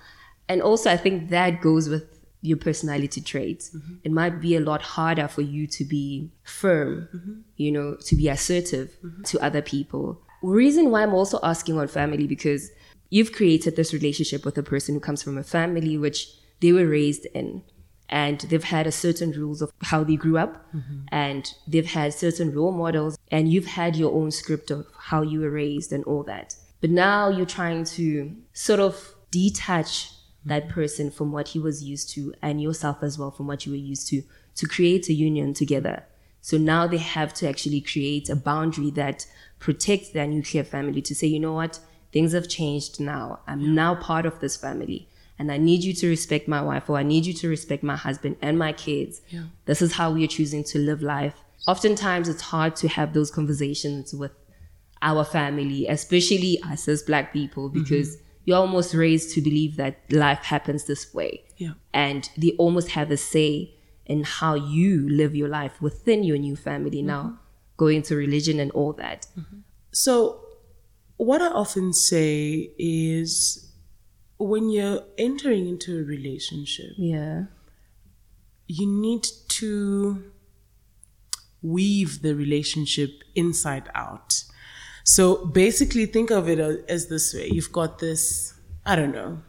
And 0.48 0.62
also, 0.62 0.90
I 0.92 0.98
think 0.98 1.30
that 1.30 1.62
goes 1.62 1.90
with 1.90 2.04
your 2.42 2.58
personality 2.58 3.22
traits. 3.22 3.72
Mm-hmm. 3.72 3.94
It 4.04 4.12
might 4.12 4.40
be 4.40 4.56
a 4.56 4.60
lot 4.60 4.82
harder 4.82 5.28
for 5.28 5.42
you 5.42 5.66
to 5.68 5.84
be 5.84 6.32
firm, 6.44 7.08
mm-hmm. 7.14 7.34
you 7.58 7.72
know, 7.72 7.96
to 7.96 8.16
be 8.16 8.30
assertive 8.30 8.96
mm-hmm. 9.04 9.24
to 9.24 9.40
other 9.40 9.62
people. 9.62 10.22
Reason 10.44 10.92
why 10.92 11.02
I'm 11.02 11.14
also 11.14 11.40
asking 11.42 11.80
on 11.80 11.88
family 11.88 12.28
because 12.28 12.70
you've 13.10 13.32
created 13.32 13.76
this 13.76 13.94
relationship 13.94 14.46
with 14.46 14.58
a 14.58 14.64
person 14.64 14.94
who 14.94 15.02
comes 15.02 15.24
from 15.24 15.38
a 15.38 15.44
family 15.44 15.98
which 15.98 16.28
they 16.62 16.72
were 16.72 16.88
raised 16.88 17.26
in. 17.34 17.64
and 18.08 18.42
they've 18.42 18.64
had 18.64 18.86
a 18.86 18.92
certain 18.92 19.32
rules 19.32 19.62
of 19.62 19.72
how 19.82 20.04
they 20.04 20.16
grew 20.16 20.38
up 20.38 20.68
and 21.12 21.54
they've 21.68 21.88
had 21.88 22.14
certain 22.14 22.54
role 22.54 22.72
models 22.72 23.18
and 23.32 23.52
you've 23.52 23.66
had 23.66 23.96
your 23.96 24.14
own 24.14 24.30
script 24.30 24.70
of 24.70 24.86
how 24.98 25.22
you 25.22 25.40
were 25.40 25.50
raised 25.50 25.92
and 25.92 26.04
all 26.04 26.24
that 26.24 26.56
but 26.86 26.92
now 26.92 27.30
you're 27.30 27.48
trying 27.48 27.84
to 27.84 28.36
sort 28.54 28.80
of 28.80 29.16
detach 29.32 30.12
that 30.46 30.66
mm-hmm. 30.66 30.74
person 30.74 31.10
from 31.10 31.32
what 31.32 31.48
he 31.48 31.58
was 31.58 31.84
used 31.84 32.12
to 32.12 32.32
and 32.44 32.62
yourself 32.62 33.02
as 33.02 33.18
well 33.18 33.32
from 33.32 33.48
what 33.48 33.66
you 33.66 33.72
were 33.72 33.88
used 33.94 34.08
to 34.08 34.22
to 34.54 34.68
create 34.68 35.10
a 35.10 35.14
union 35.14 35.52
together 35.52 36.04
so 36.42 36.60
now 36.60 36.86
they 36.86 37.00
have 37.00 37.34
to 37.34 37.50
actually 37.50 37.82
create 37.82 38.30
a 38.30 38.36
boundary 38.36 38.92
that 38.92 39.26
protects 39.58 40.10
their 40.12 40.28
nuclear 40.28 40.64
family 40.64 41.02
to 41.02 41.16
say 41.16 41.26
you 41.26 41.40
know 41.40 41.54
what 41.54 41.80
things 42.12 42.34
have 42.34 42.48
changed 42.48 43.00
now 43.00 43.40
i'm 43.48 43.74
now 43.74 43.96
part 43.96 44.28
of 44.28 44.40
this 44.40 44.56
family 44.56 45.10
and 45.40 45.52
I 45.52 45.58
need 45.58 45.84
you 45.84 45.94
to 45.96 46.08
respect 46.08 46.48
my 46.48 46.62
wife 46.62 46.90
or 46.90 46.98
I 46.98 47.04
need 47.04 47.26
you 47.26 47.34
to 47.34 47.50
respect 47.50 47.84
my 47.84 47.98
husband 47.98 48.38
and 48.42 48.58
my 48.58 48.72
kids. 48.72 49.22
Yeah. 49.28 49.42
This 49.66 49.82
is 49.82 49.92
how 49.92 50.14
we 50.14 50.24
are 50.24 50.28
choosing 50.28 50.64
to 50.64 50.80
live 50.80 51.02
life. 51.02 51.34
Oftentimes 51.68 52.30
it's 52.30 52.44
hard 52.44 52.78
to 52.78 52.88
have 52.88 53.12
those 53.12 53.30
conversations 53.32 54.14
with 54.14 54.32
our 55.06 55.24
family, 55.24 55.88
especially 55.88 56.60
us 56.64 56.88
as 56.90 57.04
black 57.04 57.32
people, 57.32 57.70
mm-hmm. 57.70 57.84
because 57.84 58.18
you're 58.44 58.58
almost 58.58 58.94
raised 58.94 59.34
to 59.36 59.42
believe 59.42 59.78
that 59.78 60.00
life 60.12 60.40
happens 60.40 60.86
this 60.86 61.14
way. 61.14 61.44
Yeah. 61.58 61.74
And 61.94 62.30
they 62.36 62.52
almost 62.58 62.90
have 62.90 63.12
a 63.12 63.18
say 63.18 63.76
in 64.06 64.24
how 64.24 64.56
you 64.56 65.08
live 65.08 65.36
your 65.36 65.48
life 65.48 65.82
within 65.82 66.24
your 66.24 66.38
new 66.38 66.56
family 66.56 66.98
mm-hmm. 66.98 67.08
now, 67.08 67.40
going 67.78 68.02
to 68.04 68.16
religion 68.16 68.60
and 68.60 68.72
all 68.72 68.94
that. 68.94 69.28
Mm-hmm. 69.40 69.60
So, 69.92 70.42
what 71.18 71.42
I 71.42 71.48
often 71.48 71.94
say 71.94 72.72
is 72.78 73.72
when 74.38 74.70
you're 74.70 75.04
entering 75.18 75.68
into 75.70 76.00
a 76.00 76.04
relationship, 76.04 76.92
Yeah. 76.98 77.46
you 78.68 78.86
need 78.86 79.26
to 79.48 80.32
weave 81.62 82.22
the 82.22 82.36
relationship 82.36 83.24
inside 83.34 83.90
out. 83.96 84.44
So 85.08 85.46
basically, 85.46 86.08
think 86.08 86.32
of 86.32 86.50
it 86.50 86.60
as- 86.90 87.08
this 87.08 87.32
way 87.34 87.48
you've 87.54 87.72
got 87.72 88.00
this, 88.00 88.54
I 88.86 88.96
don't 88.96 89.14
know, 89.14 89.44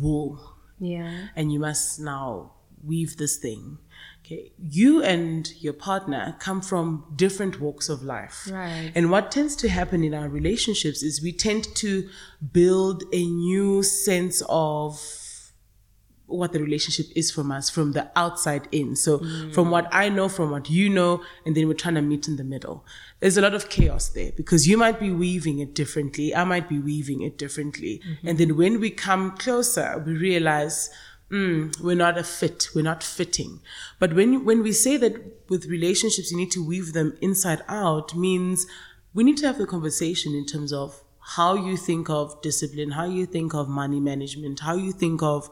wool, 0.00 0.38
Yeah. 0.78 1.28
and 1.34 1.52
you 1.52 1.58
must 1.58 1.98
now 1.98 2.52
weave 2.84 3.16
this 3.16 3.36
thing. 3.36 3.78
Okay, 4.24 4.52
you 4.58 5.02
and 5.02 5.50
your 5.60 5.72
partner 5.72 6.36
come 6.38 6.60
from 6.60 7.04
different 7.16 7.60
walks 7.60 7.88
of 7.88 8.02
life. 8.04 8.48
Right. 8.52 8.92
And 8.94 9.10
what 9.10 9.32
tends 9.32 9.56
to 9.56 9.68
happen 9.68 10.04
in 10.04 10.14
our 10.14 10.28
relationships 10.28 11.02
is 11.02 11.20
we 11.20 11.32
tend 11.32 11.64
to 11.76 12.08
build 12.52 13.02
a 13.12 13.24
new 13.26 13.82
sense 13.82 14.42
of 14.48 15.00
what 16.28 16.52
the 16.52 16.62
relationship 16.62 17.06
is 17.16 17.30
from 17.30 17.50
us 17.50 17.70
from 17.70 17.92
the 17.92 18.10
outside 18.14 18.68
in. 18.70 18.94
So 18.94 19.18
from 19.52 19.70
what 19.70 19.88
I 19.92 20.08
know, 20.10 20.28
from 20.28 20.50
what 20.50 20.68
you 20.70 20.88
know, 20.88 21.22
and 21.44 21.56
then 21.56 21.66
we're 21.66 21.74
trying 21.74 21.94
to 21.96 22.02
meet 22.02 22.28
in 22.28 22.36
the 22.36 22.44
middle. 22.44 22.84
There's 23.20 23.36
a 23.36 23.40
lot 23.40 23.54
of 23.54 23.68
chaos 23.68 24.10
there 24.10 24.30
because 24.36 24.68
you 24.68 24.76
might 24.76 25.00
be 25.00 25.10
weaving 25.10 25.58
it 25.58 25.74
differently. 25.74 26.34
I 26.34 26.44
might 26.44 26.68
be 26.68 26.78
weaving 26.78 27.22
it 27.22 27.38
differently. 27.38 28.00
And 28.22 28.38
then 28.38 28.56
when 28.56 28.78
we 28.78 28.90
come 28.90 29.36
closer, 29.38 30.02
we 30.06 30.12
realize, 30.12 30.90
mm, 31.30 31.78
we're 31.80 31.96
not 31.96 32.18
a 32.18 32.22
fit. 32.24 32.68
We're 32.74 32.82
not 32.82 33.02
fitting. 33.02 33.60
But 33.98 34.12
when, 34.14 34.44
when 34.44 34.62
we 34.62 34.72
say 34.72 34.98
that 34.98 35.48
with 35.48 35.66
relationships, 35.66 36.30
you 36.30 36.36
need 36.36 36.52
to 36.52 36.64
weave 36.64 36.92
them 36.92 37.16
inside 37.20 37.62
out 37.68 38.14
means 38.14 38.66
we 39.14 39.24
need 39.24 39.38
to 39.38 39.46
have 39.46 39.58
the 39.58 39.66
conversation 39.66 40.34
in 40.34 40.44
terms 40.46 40.72
of 40.72 41.02
how 41.20 41.54
you 41.54 41.76
think 41.76 42.08
of 42.08 42.40
discipline, 42.40 42.92
how 42.92 43.04
you 43.04 43.26
think 43.26 43.54
of 43.54 43.68
money 43.68 44.00
management, 44.00 44.60
how 44.60 44.74
you 44.74 44.92
think 44.92 45.22
of 45.22 45.50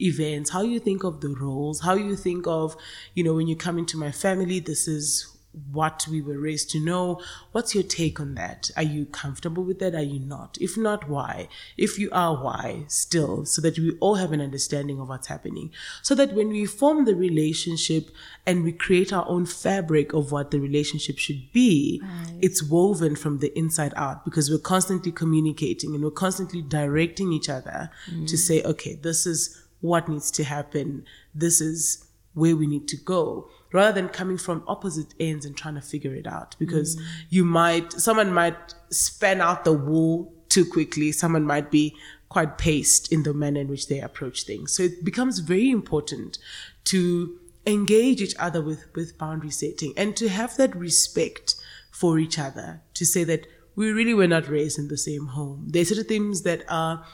events, 0.00 0.50
how 0.50 0.62
you 0.62 0.78
think 0.78 1.04
of 1.04 1.20
the 1.20 1.28
roles, 1.28 1.80
how 1.80 1.94
you 1.94 2.16
think 2.16 2.46
of, 2.46 2.76
you 3.14 3.24
know, 3.24 3.34
when 3.34 3.46
you 3.46 3.56
come 3.56 3.78
into 3.78 3.96
my 3.96 4.10
family, 4.10 4.60
this 4.60 4.88
is 4.88 5.36
what 5.72 6.06
we 6.10 6.20
were 6.20 6.38
raised 6.38 6.70
to 6.70 6.78
know. 6.78 7.20
What's 7.52 7.74
your 7.74 7.84
take 7.84 8.20
on 8.20 8.34
that? 8.34 8.70
Are 8.76 8.82
you 8.82 9.06
comfortable 9.06 9.64
with 9.64 9.78
that? 9.78 9.94
Are 9.94 10.02
you 10.02 10.20
not? 10.20 10.58
If 10.60 10.76
not, 10.76 11.08
why? 11.08 11.48
If 11.76 11.98
you 11.98 12.10
are, 12.12 12.36
why? 12.36 12.84
Still, 12.88 13.46
so 13.46 13.62
that 13.62 13.78
we 13.78 13.96
all 14.00 14.16
have 14.16 14.32
an 14.32 14.40
understanding 14.40 15.00
of 15.00 15.08
what's 15.08 15.28
happening. 15.28 15.70
So 16.02 16.14
that 16.16 16.34
when 16.34 16.50
we 16.50 16.66
form 16.66 17.04
the 17.04 17.14
relationship 17.14 18.10
and 18.44 18.64
we 18.64 18.72
create 18.72 19.12
our 19.12 19.26
own 19.28 19.46
fabric 19.46 20.12
of 20.12 20.30
what 20.30 20.50
the 20.50 20.60
relationship 20.60 21.18
should 21.18 21.50
be, 21.52 22.02
it's 22.42 22.62
woven 22.62 23.16
from 23.16 23.38
the 23.38 23.56
inside 23.58 23.94
out 23.96 24.24
because 24.24 24.50
we're 24.50 24.58
constantly 24.58 25.12
communicating 25.12 25.94
and 25.94 26.04
we're 26.04 26.10
constantly 26.10 26.60
directing 26.60 27.32
each 27.32 27.48
other 27.48 27.90
to 28.06 28.12
mm. 28.12 28.38
say, 28.38 28.62
okay, 28.62 28.94
this 28.94 29.26
is 29.26 29.65
what 29.86 30.08
needs 30.08 30.30
to 30.32 30.44
happen. 30.44 31.04
This 31.34 31.60
is 31.60 32.04
where 32.34 32.54
we 32.54 32.66
need 32.66 32.86
to 32.88 32.96
go. 32.96 33.48
Rather 33.72 33.92
than 33.92 34.08
coming 34.08 34.38
from 34.38 34.62
opposite 34.66 35.14
ends 35.18 35.44
and 35.46 35.56
trying 35.56 35.74
to 35.74 35.80
figure 35.80 36.14
it 36.14 36.26
out 36.26 36.54
because 36.58 36.96
mm. 36.96 37.02
you 37.30 37.44
might 37.44 37.92
someone 37.92 38.32
might 38.32 38.74
span 38.90 39.40
out 39.40 39.64
the 39.64 39.72
wool 39.72 40.32
too 40.48 40.64
quickly. 40.64 41.12
Someone 41.12 41.44
might 41.44 41.70
be 41.70 41.94
quite 42.28 42.58
paced 42.58 43.12
in 43.12 43.22
the 43.22 43.34
manner 43.34 43.60
in 43.60 43.68
which 43.68 43.88
they 43.88 44.00
approach 44.00 44.44
things. 44.44 44.72
So 44.72 44.84
it 44.84 45.04
becomes 45.04 45.38
very 45.40 45.70
important 45.70 46.38
to 46.84 47.38
engage 47.66 48.20
each 48.22 48.36
other 48.38 48.62
with 48.62 48.86
with 48.94 49.18
boundary 49.18 49.50
setting 49.50 49.92
and 49.96 50.16
to 50.16 50.28
have 50.28 50.56
that 50.56 50.74
respect 50.76 51.56
for 51.90 52.18
each 52.18 52.38
other 52.38 52.82
to 52.94 53.04
say 53.04 53.24
that 53.24 53.46
we 53.74 53.90
really 53.90 54.14
were 54.14 54.28
not 54.28 54.48
raised 54.48 54.78
in 54.78 54.88
the 54.88 54.96
same 54.96 55.26
home. 55.28 55.64
There's 55.68 55.88
certain 55.88 56.04
things 56.04 56.42
that 56.42 56.64
are 56.68 57.04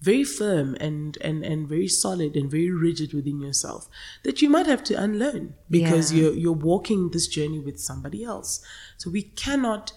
very 0.00 0.24
firm 0.24 0.76
and, 0.80 1.18
and, 1.20 1.44
and 1.44 1.68
very 1.68 1.88
solid 1.88 2.34
and 2.34 2.50
very 2.50 2.70
rigid 2.70 3.12
within 3.12 3.40
yourself 3.40 3.88
that 4.22 4.40
you 4.40 4.48
might 4.48 4.66
have 4.66 4.82
to 4.84 4.94
unlearn 4.94 5.54
because 5.70 6.12
Yeah. 6.12 6.22
you're, 6.22 6.32
you're 6.34 6.52
walking 6.52 7.10
this 7.10 7.26
journey 7.26 7.58
with 7.58 7.78
somebody 7.78 8.24
else. 8.24 8.64
So 8.96 9.10
we 9.10 9.22
cannot 9.22 9.92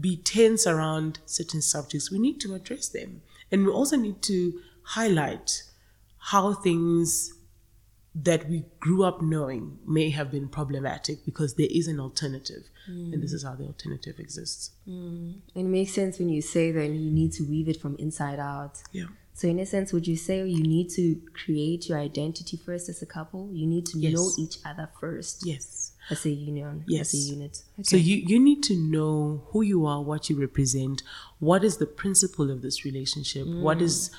be 0.00 0.16
tense 0.16 0.66
around 0.66 1.18
certain 1.26 1.60
subjects. 1.62 2.10
We 2.10 2.18
need 2.18 2.40
to 2.42 2.54
address 2.54 2.88
them. 2.88 3.22
And 3.50 3.66
we 3.66 3.72
also 3.72 3.96
need 3.96 4.22
to 4.22 4.60
highlight 4.82 5.62
how 6.18 6.52
things 6.54 7.32
that 8.14 8.48
we 8.48 8.64
grew 8.80 9.04
up 9.04 9.22
knowing 9.22 9.78
may 9.86 10.10
have 10.10 10.30
been 10.30 10.48
problematic 10.48 11.24
because 11.24 11.54
there 11.54 11.68
is 11.70 11.86
an 11.88 12.00
alternative. 12.00 12.64
And 12.86 13.22
this 13.22 13.32
is 13.34 13.44
how 13.44 13.54
the 13.54 13.64
alternative 13.66 14.18
exists. 14.18 14.70
Mm. 14.88 15.40
It 15.54 15.64
makes 15.64 15.92
sense 15.92 16.18
when 16.18 16.30
you 16.30 16.40
say 16.40 16.72
that 16.72 16.86
you 16.86 17.10
need 17.10 17.32
to 17.32 17.42
weave 17.44 17.68
it 17.68 17.78
from 17.80 17.96
inside 17.96 18.38
out. 18.38 18.78
Yeah. 18.92 19.04
So, 19.38 19.46
in 19.46 19.60
a 19.60 19.66
sense, 19.66 19.92
would 19.92 20.08
you 20.08 20.16
say 20.16 20.44
you 20.44 20.64
need 20.64 20.90
to 20.96 21.22
create 21.32 21.88
your 21.88 21.96
identity 21.96 22.56
first 22.56 22.88
as 22.88 23.02
a 23.02 23.06
couple? 23.06 23.48
You 23.52 23.68
need 23.68 23.86
to 23.86 23.96
Yes. 23.96 24.12
know 24.12 24.32
each 24.36 24.58
other 24.64 24.88
first 25.00 25.46
Yes. 25.46 25.92
as 26.10 26.26
a 26.26 26.30
union, 26.30 26.82
Yes. 26.88 27.14
as 27.14 27.20
a 27.20 27.30
unit. 27.34 27.62
So 27.82 27.96
you, 27.96 28.16
you 28.16 28.40
need 28.40 28.64
to 28.64 28.74
know 28.74 29.44
who 29.50 29.62
you 29.62 29.86
are, 29.86 30.02
what 30.02 30.28
you 30.28 30.34
represent, 30.34 31.04
what 31.38 31.62
is 31.62 31.76
the 31.76 31.86
principle 31.86 32.50
of 32.50 32.62
this 32.62 32.84
relationship, 32.84 33.46
what 33.46 33.80
is 33.80 34.08
mm. 34.08 34.14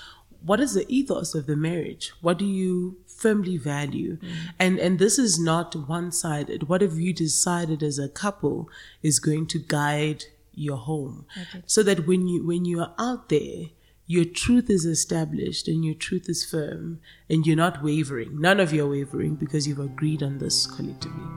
what 0.46 0.62
is 0.62 0.74
the 0.74 0.86
ethos 0.88 1.36
of 1.36 1.48
the 1.48 1.58
marriage? 1.58 2.14
What 2.22 2.38
do 2.40 2.46
you 2.46 2.96
firmly 3.06 3.58
value? 3.58 4.16
Mm. 4.16 4.30
And 4.58 4.80
and 4.80 5.00
this 5.00 5.20
is 5.20 5.38
not 5.38 5.76
one 5.76 6.14
sided. 6.14 6.70
What 6.70 6.80
have 6.80 6.98
you 6.98 7.12
decided 7.14 7.84
as 7.84 8.00
a 8.00 8.08
couple 8.08 8.70
is 9.04 9.20
going 9.20 9.48
to 9.48 9.60
guide 9.60 10.24
your 10.60 10.78
home. 10.78 11.26
So 11.66 11.84
that 11.84 12.06
when 12.06 12.28
you 12.28 12.46
when 12.46 12.66
you 12.66 12.82
are 12.82 12.94
out 13.00 13.30
there, 13.30 13.70
your 14.10 14.26
truth 14.26 14.72
is 14.72 14.86
established 14.86 15.68
and 15.68 15.86
your 15.86 15.94
truth 15.94 16.28
is 16.28 16.44
firm 16.44 17.00
and 17.30 17.46
you're 17.46 17.56
not 17.56 17.84
wavering. 17.84 18.42
None 18.42 18.60
of 18.60 18.74
you 18.74 18.84
are 18.84 18.90
wavering 18.90 19.36
because 19.36 19.68
you've 19.68 19.78
agreed 19.78 20.24
on 20.24 20.40
this 20.40 20.66
collectively. 20.66 21.30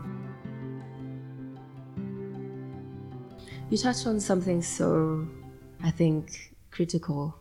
You 3.69 3.77
touched 3.77 4.07
on 4.07 4.19
something 4.21 4.63
so, 4.63 5.29
I 5.85 5.91
think, 5.91 6.55
critical 6.71 7.39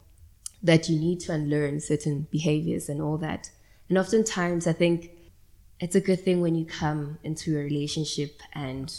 that 0.63 0.89
you 0.89 0.99
need 0.99 1.21
to 1.21 1.31
unlearn 1.31 1.79
certain 1.79 2.27
behaviors 2.29 2.89
and 2.89 3.01
all 3.01 3.17
that. 3.19 3.51
And 3.87 3.97
oftentimes, 3.97 4.67
I 4.67 4.73
think 4.73 5.11
it's 5.79 5.95
a 5.95 6.01
good 6.01 6.25
thing 6.25 6.41
when 6.41 6.55
you 6.55 6.65
come 6.65 7.19
into 7.23 7.57
a 7.57 7.63
relationship 7.63 8.41
and, 8.51 8.93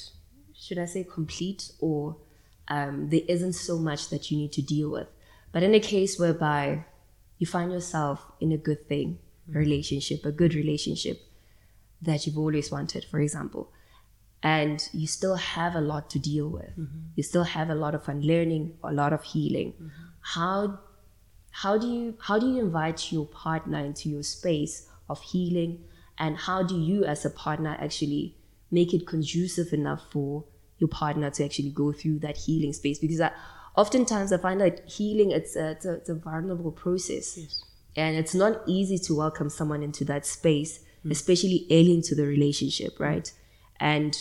should 0.59 0.79
I 0.79 0.87
say, 0.87 1.05
complete, 1.05 1.73
or 1.79 2.17
um, 2.69 3.11
there 3.11 3.21
isn't 3.29 3.53
so 3.53 3.77
much 3.77 4.09
that 4.09 4.31
you 4.31 4.39
need 4.39 4.53
to 4.53 4.63
deal 4.63 4.91
with. 4.91 5.09
But 5.53 5.63
in 5.63 5.75
a 5.75 5.81
case 5.81 6.19
whereby 6.19 6.85
you 7.39 7.47
find 7.47 7.71
yourself 7.71 8.25
in 8.41 8.53
a 8.53 8.57
good 8.57 8.89
thing, 8.89 9.19
a 9.55 9.59
relationship, 9.59 10.25
a 10.25 10.33
good 10.33 10.55
relationship 10.55 11.21
that 12.01 12.27
you've 12.27 12.39
always 12.39 12.71
wanted, 12.71 13.05
for 13.05 13.21
example, 13.21 13.71
and 14.43 14.89
you 14.93 15.07
still 15.07 15.37
have 15.37 15.75
a 15.75 15.81
lot 15.81 16.11
to 16.11 16.19
deal 16.19 16.49
with. 16.49 16.71
Mm-hmm. 16.71 16.99
You 17.15 17.23
still 17.23 17.45
have 17.45 17.71
a 17.71 17.75
lot 17.75 17.95
of 17.95 18.09
unlearning, 18.09 18.75
a 18.83 18.93
lot 18.93 19.13
of 19.13 19.23
healing. 19.23 19.75
Mm-hmm. 19.75 19.89
How 20.21 20.81
how 21.53 21.79
do 21.79 21.87
you 21.87 22.17
how 22.19 22.39
do 22.39 22.47
you 22.47 22.61
invite 22.61 23.13
your 23.13 23.27
partner 23.27 23.79
into 23.79 24.09
your 24.09 24.23
space 24.23 24.89
of 25.09 25.21
healing 25.21 25.85
and 26.19 26.37
how 26.37 26.63
do 26.63 26.79
you 26.79 27.05
as 27.05 27.25
a 27.25 27.31
partner 27.31 27.77
actually 27.79 28.35
make 28.71 28.95
it 28.95 29.07
conducive 29.07 29.73
enough 29.73 30.03
for 30.11 30.45
your 30.79 30.89
partner 30.89 31.31
to 31.31 31.45
actually 31.45 31.71
go 31.71 31.93
through 31.93 32.19
that 32.19 32.37
healing 32.37 32.73
space 32.73 32.99
because 32.99 33.21
I, 33.21 33.31
oftentimes 33.77 34.33
i 34.33 34.37
find 34.37 34.61
that 34.61 34.89
healing 34.89 35.31
it's 35.31 35.57
a, 35.57 35.71
it's 35.71 35.85
a, 35.87 35.93
it's 35.95 36.09
a 36.09 36.15
vulnerable 36.15 36.73
process 36.73 37.39
And 37.97 38.17
it's 38.17 38.35
not 38.35 38.63
easy 38.67 38.99
to 38.99 39.15
welcome 39.15 39.51
someone 39.51 39.83
into 39.83 40.05
that 40.07 40.25
space, 40.25 40.81
especially 41.09 41.67
early 41.71 41.93
into 41.95 42.15
the 42.15 42.27
relationship, 42.27 42.99
right? 42.99 43.31
And 43.79 44.17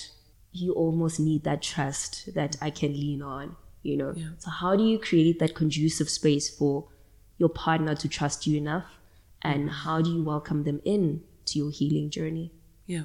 you 0.51 0.73
almost 0.73 1.19
need 1.19 1.43
that 1.43 1.61
trust 1.61 2.33
that 2.33 2.57
I 2.61 2.69
can 2.69 2.93
lean 2.93 3.21
on, 3.21 3.55
you 3.83 3.95
know? 3.95 4.13
Yeah. 4.15 4.29
So, 4.39 4.51
how 4.51 4.75
do 4.75 4.83
you 4.83 4.99
create 4.99 5.39
that 5.39 5.55
conducive 5.55 6.09
space 6.09 6.49
for 6.49 6.89
your 7.37 7.49
partner 7.49 7.95
to 7.95 8.09
trust 8.09 8.45
you 8.45 8.57
enough? 8.57 8.99
And 9.41 9.69
mm. 9.69 9.71
how 9.71 10.01
do 10.01 10.11
you 10.11 10.23
welcome 10.23 10.63
them 10.63 10.81
in 10.83 11.23
to 11.45 11.59
your 11.59 11.71
healing 11.71 12.09
journey? 12.09 12.51
Yeah. 12.85 13.03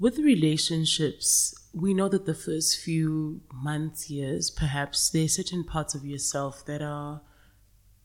With 0.00 0.18
relationships, 0.18 1.54
we 1.74 1.92
know 1.92 2.08
that 2.08 2.24
the 2.24 2.34
first 2.34 2.80
few 2.80 3.42
months, 3.52 4.08
years, 4.08 4.50
perhaps 4.50 5.10
there 5.10 5.26
are 5.26 5.28
certain 5.28 5.62
parts 5.62 5.94
of 5.94 6.06
yourself 6.06 6.64
that 6.64 6.80
are 6.80 7.20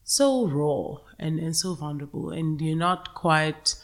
so 0.03 0.45
raw 0.45 0.97
and, 1.17 1.39
and 1.39 1.55
so 1.55 1.73
vulnerable, 1.73 2.31
and 2.31 2.59
you're 2.59 2.75
not 2.75 3.15
quite 3.15 3.75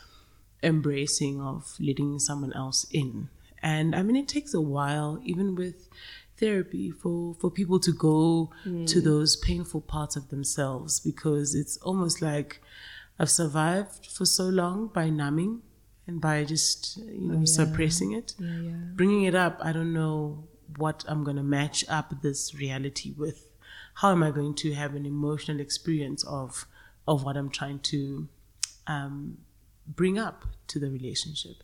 embracing 0.62 1.40
of 1.40 1.74
letting 1.80 2.20
someone 2.20 2.52
else 2.52 2.86
in. 2.92 3.30
And 3.64 3.96
I 3.96 4.04
mean, 4.04 4.18
it 4.18 4.28
takes 4.28 4.54
a 4.54 4.60
while, 4.60 5.22
even 5.24 5.56
with 5.56 5.88
therapy, 6.36 6.92
for, 6.92 7.36
for 7.40 7.50
people 7.50 7.80
to 7.80 7.94
go 7.94 8.52
mm. 8.66 8.86
to 8.88 9.00
those 9.00 9.38
painful 9.38 9.82
parts 9.82 10.18
of 10.18 10.28
themselves 10.28 11.00
because 11.00 11.56
it's 11.56 11.78
almost 11.78 12.22
like 12.22 12.62
I've 13.18 13.30
survived 13.30 14.08
for 14.08 14.26
so 14.26 14.44
long 14.44 14.88
by 14.88 15.10
numbing 15.10 15.62
and 16.12 16.22
by 16.22 16.44
just, 16.44 16.98
you 16.98 17.28
know, 17.32 17.46
suppressing 17.46 18.12
it. 18.12 18.36
Bringing 18.96 19.24
it 19.24 19.36
up, 19.36 19.58
I 19.62 19.72
don't 19.72 19.94
know 19.94 20.44
what 20.78 21.04
I'm 21.08 21.24
going 21.24 21.38
to 21.38 21.44
match 21.44 21.86
up 21.90 22.22
this 22.22 22.54
reality 22.54 23.14
with. 23.18 23.50
How 23.96 24.12
am 24.12 24.24
I 24.24 24.32
going 24.32 24.56
to 24.56 24.74
have 24.74 24.96
an 24.96 25.06
emotional 25.06 25.60
experience 25.60 26.24
of 26.26 26.66
of 27.08 27.24
what 27.24 27.36
I'm 27.36 27.50
trying 27.50 27.80
to 27.80 28.28
um, 28.88 29.38
bring 29.88 30.20
up 30.20 30.46
to 30.68 30.80
the 30.80 30.90
relationship? 30.90 31.58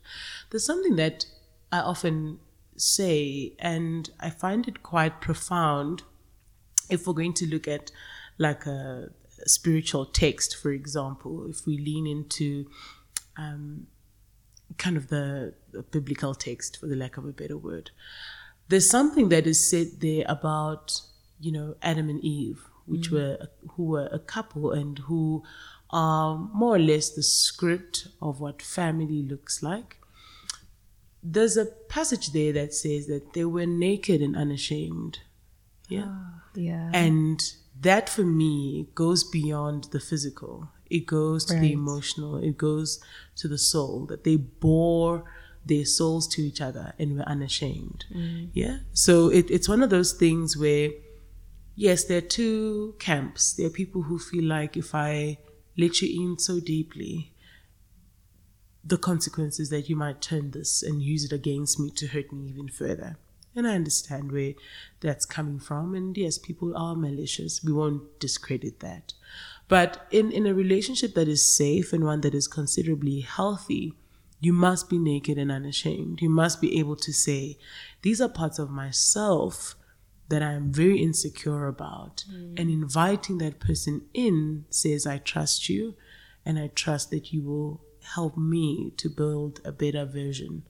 There's 0.50 0.66
something 0.66 0.96
that 0.96 1.26
I 1.70 1.80
often 1.80 2.38
say, 2.76 3.54
and 3.58 4.10
I 4.20 4.30
find 4.30 4.66
it 4.68 4.82
quite 4.82 5.20
profound. 5.20 6.02
If 6.90 7.06
we're 7.06 7.14
going 7.14 7.34
to 7.34 7.46
look 7.46 7.68
at 7.68 7.90
like 8.38 8.66
a, 8.66 9.10
a 9.44 9.48
spiritual 9.48 10.06
text, 10.06 10.56
for 10.56 10.70
example, 10.70 11.46
if 11.50 11.66
we 11.66 11.76
lean 11.76 12.06
into 12.06 12.66
um, 13.36 13.86
kind 14.76 14.96
of 14.96 15.08
the, 15.08 15.54
the 15.72 15.82
biblical 15.82 16.34
text, 16.34 16.78
for 16.78 16.86
the 16.86 16.96
lack 16.96 17.16
of 17.16 17.24
a 17.24 17.32
better 17.32 17.56
word, 17.56 17.90
there's 18.68 18.88
something 18.88 19.30
that 19.30 19.46
is 19.46 19.68
said 19.68 20.00
there 20.00 20.24
about 20.28 21.00
you 21.40 21.52
know 21.52 21.76
Adam 21.82 22.08
and 22.10 22.22
Eve, 22.22 22.64
which 22.86 23.10
mm. 23.10 23.14
were 23.14 23.48
who 23.72 23.84
were 23.84 24.08
a 24.12 24.18
couple 24.18 24.72
and 24.72 24.98
who 25.00 25.42
are 25.90 26.36
more 26.36 26.76
or 26.76 26.78
less 26.78 27.10
the 27.10 27.22
script 27.22 28.08
of 28.20 28.40
what 28.40 28.60
family 28.60 29.22
looks 29.22 29.62
like. 29.62 29.96
There's 31.22 31.56
a 31.56 31.66
passage 31.66 32.32
there 32.32 32.52
that 32.52 32.74
says 32.74 33.06
that 33.06 33.32
they 33.32 33.44
were 33.44 33.66
naked 33.66 34.20
and 34.20 34.36
unashamed. 34.36 35.20
Yeah. 35.88 36.04
Ah, 36.06 36.42
yeah. 36.54 36.90
And 36.92 37.42
that 37.80 38.08
for 38.08 38.22
me 38.24 38.88
goes 38.94 39.24
beyond 39.24 39.84
the 39.84 40.00
physical. 40.00 40.68
It 40.90 41.06
goes 41.06 41.44
to 41.46 41.54
the 41.54 41.72
emotional. 41.72 42.36
It 42.36 42.56
goes 42.56 43.00
to 43.36 43.48
the 43.48 43.58
soul. 43.58 44.06
That 44.06 44.24
they 44.24 44.36
bore 44.36 45.24
their 45.64 45.84
souls 45.84 46.26
to 46.28 46.42
each 46.42 46.60
other 46.60 46.94
and 46.98 47.16
were 47.16 47.28
unashamed. 47.28 48.06
Mm. 48.14 48.48
Yeah. 48.52 48.78
So 48.92 49.28
it, 49.28 49.50
it's 49.50 49.68
one 49.68 49.82
of 49.82 49.90
those 49.90 50.12
things 50.12 50.56
where, 50.56 50.90
yes, 51.74 52.04
there 52.04 52.18
are 52.18 52.22
two 52.22 52.94
camps. 52.98 53.52
There 53.52 53.66
are 53.66 53.70
people 53.70 54.02
who 54.02 54.18
feel 54.18 54.44
like 54.44 54.76
if 54.76 54.94
I 54.94 55.38
let 55.76 56.00
you 56.00 56.22
in 56.22 56.38
so 56.38 56.58
deeply, 56.60 57.32
the 58.82 58.96
consequences 58.96 59.68
that 59.68 59.88
you 59.90 59.96
might 59.96 60.22
turn 60.22 60.52
this 60.52 60.82
and 60.82 61.02
use 61.02 61.24
it 61.24 61.32
against 61.32 61.78
me 61.78 61.90
to 61.90 62.06
hurt 62.06 62.32
me 62.32 62.48
even 62.48 62.68
further. 62.68 63.18
And 63.54 63.66
I 63.66 63.74
understand 63.74 64.32
where 64.32 64.54
that's 65.00 65.26
coming 65.26 65.58
from. 65.58 65.94
And 65.94 66.16
yes, 66.16 66.38
people 66.38 66.76
are 66.76 66.94
malicious. 66.94 67.62
We 67.62 67.72
won't 67.72 68.20
discredit 68.20 68.80
that. 68.80 69.12
But 69.68 70.06
in, 70.10 70.32
in 70.32 70.46
a 70.46 70.54
relationship 70.54 71.14
that 71.14 71.28
is 71.28 71.54
safe 71.54 71.92
and 71.92 72.04
one 72.04 72.22
that 72.22 72.34
is 72.34 72.48
considerably 72.48 73.20
healthy, 73.20 73.94
you 74.40 74.52
must 74.52 74.88
be 74.88 74.98
naked 74.98 75.36
and 75.36 75.52
unashamed. 75.52 76.22
You 76.22 76.30
must 76.30 76.60
be 76.60 76.78
able 76.78 76.96
to 76.96 77.12
say, 77.12 77.58
these 78.02 78.20
are 78.20 78.28
parts 78.28 78.58
of 78.58 78.70
myself 78.70 79.74
that 80.28 80.42
I'm 80.42 80.72
very 80.72 81.02
insecure 81.02 81.66
about. 81.66 82.24
Mm. 82.30 82.60
And 82.60 82.70
inviting 82.70 83.38
that 83.38 83.60
person 83.60 84.06
in 84.14 84.64
says, 84.70 85.06
I 85.06 85.18
trust 85.18 85.68
you 85.68 85.96
and 86.44 86.58
I 86.58 86.68
trust 86.68 87.10
that 87.10 87.32
you 87.32 87.42
will 87.42 87.82
help 88.14 88.36
me 88.36 88.92
to 88.96 89.08
build 89.08 89.60
a 89.64 89.72
better 89.72 90.04
version 90.04 90.62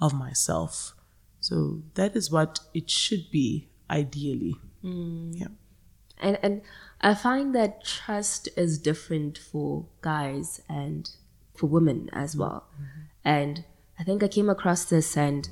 of 0.00 0.14
myself. 0.14 0.94
So 1.40 1.82
that 1.94 2.16
is 2.16 2.30
what 2.30 2.60
it 2.74 2.88
should 2.90 3.30
be, 3.30 3.68
ideally. 3.90 4.56
Mm. 4.84 5.38
Yeah. 5.38 5.48
and 6.18 6.38
and 6.42 6.62
I 7.00 7.14
find 7.14 7.54
that 7.54 7.84
trust 7.84 8.48
is 8.56 8.78
different 8.78 9.38
for 9.38 9.86
guys 10.00 10.60
and 10.68 11.10
for 11.54 11.66
women 11.66 12.10
as 12.12 12.36
well. 12.36 12.64
And 13.24 13.64
I 13.98 14.04
think 14.04 14.22
I 14.22 14.28
came 14.28 14.48
across 14.48 14.84
this 14.84 15.16
and 15.16 15.48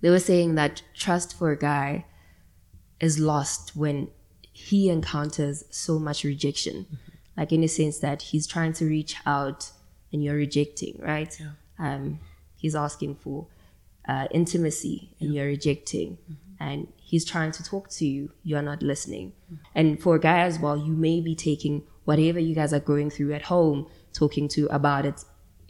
they 0.00 0.10
were 0.10 0.18
saying 0.18 0.54
that 0.56 0.82
trust 0.94 1.36
for 1.36 1.50
a 1.50 1.58
guy 1.58 2.06
is 3.00 3.18
lost 3.18 3.74
when 3.76 4.08
he 4.52 4.88
encounters 4.88 5.64
so 5.70 5.98
much 5.98 6.24
rejection. 6.24 6.98
Like 7.36 7.52
in 7.52 7.62
the 7.62 7.68
sense 7.68 7.98
that 8.00 8.22
he's 8.22 8.46
trying 8.46 8.74
to 8.74 8.84
reach 8.84 9.16
out 9.24 9.70
and 10.12 10.22
you're 10.22 10.36
rejecting, 10.36 11.00
right? 11.02 11.36
Yeah. 11.40 11.50
Um, 11.78 12.20
he's 12.56 12.74
asking 12.74 13.16
for 13.16 13.46
uh, 14.06 14.28
intimacy 14.30 15.14
and 15.20 15.34
you're 15.34 15.46
rejecting. 15.46 16.18
And 16.68 16.78
he's 16.96 17.24
trying 17.32 17.52
to 17.58 17.62
talk 17.72 17.84
to 17.98 18.06
you, 18.06 18.30
you're 18.48 18.62
not 18.70 18.82
listening. 18.92 19.32
And 19.74 20.00
for 20.02 20.12
a 20.16 20.20
guy 20.20 20.40
as 20.50 20.56
well, 20.64 20.76
you 20.76 20.94
may 21.08 21.20
be 21.20 21.34
taking 21.34 21.82
whatever 22.04 22.38
you 22.48 22.54
guys 22.54 22.72
are 22.72 22.80
going 22.92 23.10
through 23.10 23.32
at 23.38 23.42
home, 23.54 23.86
talking 24.12 24.46
to 24.54 24.66
about 24.78 25.04
it, 25.10 25.18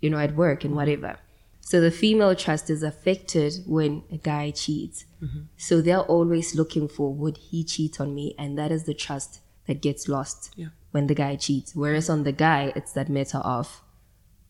you 0.02 0.10
know, 0.10 0.18
at 0.18 0.36
work 0.36 0.64
and 0.66 0.74
whatever. 0.80 1.12
So 1.60 1.80
the 1.80 1.90
female 2.02 2.34
trust 2.44 2.68
is 2.68 2.82
affected 2.82 3.52
when 3.66 4.02
a 4.10 4.18
guy 4.18 4.50
cheats. 4.50 4.98
Mm-hmm. 5.22 5.42
So 5.56 5.80
they're 5.80 6.08
always 6.16 6.54
looking 6.60 6.88
for 6.88 7.06
would 7.22 7.38
he 7.48 7.64
cheat 7.64 8.00
on 8.00 8.14
me? 8.14 8.34
And 8.38 8.58
that 8.58 8.70
is 8.76 8.84
the 8.84 8.94
trust 8.94 9.40
that 9.66 9.80
gets 9.80 10.08
lost 10.08 10.52
Yeah. 10.56 10.70
when 10.90 11.06
the 11.06 11.14
guy 11.14 11.36
cheats. 11.36 11.74
Whereas 11.74 12.10
on 12.10 12.24
the 12.24 12.32
guy, 12.32 12.72
it's 12.76 12.92
that 12.92 13.08
matter 13.08 13.38
of 13.38 13.80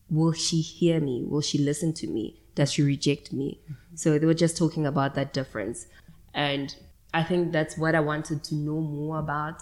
will 0.09 0.33
she 0.33 0.59
hear 0.61 0.99
me? 0.99 1.23
Will 1.31 1.41
she 1.49 1.57
listen 1.57 1.93
to 2.01 2.07
me? 2.07 2.25
Does 2.55 2.71
she 2.73 2.81
reject 2.81 3.31
me? 3.31 3.49
Mm-hmm. 3.63 3.95
So 3.95 4.17
they 4.19 4.25
were 4.25 4.41
just 4.45 4.57
talking 4.57 4.85
about 4.85 5.13
that 5.15 5.33
difference. 5.33 5.87
And 6.33 6.75
I 7.13 7.23
think 7.23 7.51
that's 7.51 7.77
what 7.77 7.95
I 7.95 7.99
wanted 7.99 8.43
to 8.45 8.55
know 8.55 8.79
more 8.79 9.19
about. 9.19 9.61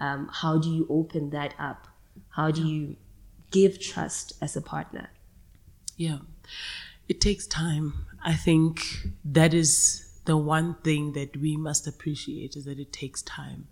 Um, 0.00 0.28
how 0.32 0.58
do 0.58 0.70
you 0.70 0.86
open 0.90 1.30
that 1.30 1.54
up? 1.58 1.86
How 2.30 2.50
do 2.50 2.66
you 2.66 2.96
give 3.50 3.80
trust 3.80 4.34
as 4.40 4.56
a 4.56 4.60
partner? 4.60 5.10
Yeah. 5.96 6.18
It 7.08 7.20
takes 7.20 7.46
time. 7.46 8.06
I 8.22 8.34
think 8.34 8.82
that 9.24 9.54
is 9.54 10.20
the 10.26 10.36
one 10.36 10.74
thing 10.82 11.12
that 11.12 11.36
we 11.36 11.56
must 11.56 11.86
appreciate 11.86 12.56
is 12.56 12.64
that 12.66 12.78
it 12.78 12.92
takes 12.92 13.22
time. 13.22 13.68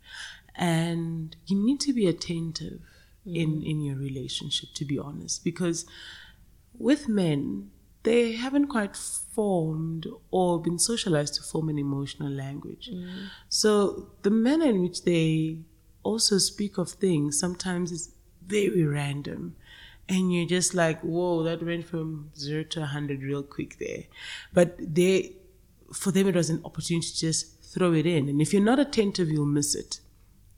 And 0.54 1.36
you 1.46 1.56
need 1.56 1.80
to 1.80 1.92
be 1.92 2.06
attentive 2.06 2.80
in, 3.24 3.62
in 3.62 3.80
your 3.80 3.96
relationship, 3.96 4.70
to 4.74 4.84
be 4.84 4.98
honest, 4.98 5.44
because 5.44 5.86
with 6.76 7.08
men, 7.08 7.70
they 8.08 8.32
haven't 8.32 8.68
quite 8.68 8.96
formed 8.96 10.06
or 10.30 10.60
been 10.62 10.78
socialized 10.78 11.34
to 11.34 11.42
form 11.42 11.68
an 11.68 11.78
emotional 11.78 12.30
language. 12.30 12.88
Mm. 12.90 13.26
So 13.50 14.08
the 14.22 14.30
manner 14.30 14.64
in 14.64 14.80
which 14.82 15.02
they 15.02 15.58
also 16.02 16.38
speak 16.38 16.78
of 16.78 16.88
things 16.88 17.38
sometimes 17.38 17.92
is 17.92 18.14
very 18.46 18.84
random. 18.84 19.56
And 20.08 20.32
you're 20.32 20.48
just 20.48 20.74
like, 20.74 21.00
whoa, 21.02 21.42
that 21.42 21.62
went 21.62 21.84
from 21.84 22.30
zero 22.34 22.64
to 22.64 22.80
100 22.80 23.22
real 23.22 23.42
quick 23.42 23.78
there. 23.78 24.04
But 24.54 24.76
they, 24.78 25.36
for 25.92 26.10
them, 26.10 26.28
it 26.28 26.34
was 26.34 26.48
an 26.48 26.62
opportunity 26.64 27.08
to 27.08 27.18
just 27.18 27.62
throw 27.62 27.92
it 27.92 28.06
in. 28.06 28.30
And 28.30 28.40
if 28.40 28.54
you're 28.54 28.70
not 28.72 28.78
attentive, 28.78 29.28
you'll 29.28 29.44
miss 29.44 29.74
it, 29.74 30.00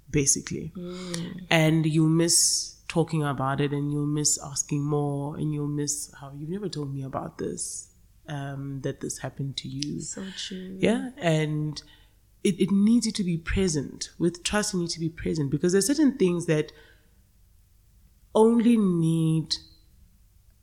basically. 0.09 0.71
Mm. 0.77 1.47
And 1.51 1.85
you'll 1.85 2.09
miss 2.09 2.77
talking 2.91 3.23
about 3.23 3.61
it 3.61 3.73
and 3.73 3.93
you'll 3.93 4.05
miss 4.05 4.37
asking 4.45 4.83
more 4.83 5.37
and 5.37 5.55
you'll 5.55 5.69
miss 5.69 6.13
how 6.21 6.33
you've 6.37 6.51
never 6.51 6.69
told 6.69 6.93
me 6.93 7.03
about 7.05 7.39
this, 7.39 7.93
um, 8.27 8.81
that 8.83 9.01
this 9.01 9.19
happened 9.19 9.57
to 9.59 9.69
you. 9.69 10.01
So 10.01 10.25
true. 10.37 10.77
Yeah. 10.81 11.11
And 11.17 11.81
it, 12.43 12.61
it 12.61 12.73
needs 12.73 13.07
you 13.07 13.13
to 13.13 13.23
be 13.23 13.39
present. 13.39 14.11
With 14.19 14.43
trust, 14.43 14.75
you 14.75 14.81
need 14.81 14.91
to 14.91 15.01
be 15.01 15.09
present 15.09 15.53
because 15.53 15.73
there's 15.73 15.87
certain 15.87 16.19
things 16.19 16.47
that 16.47 16.73
only 18.35 18.77
need 18.77 19.55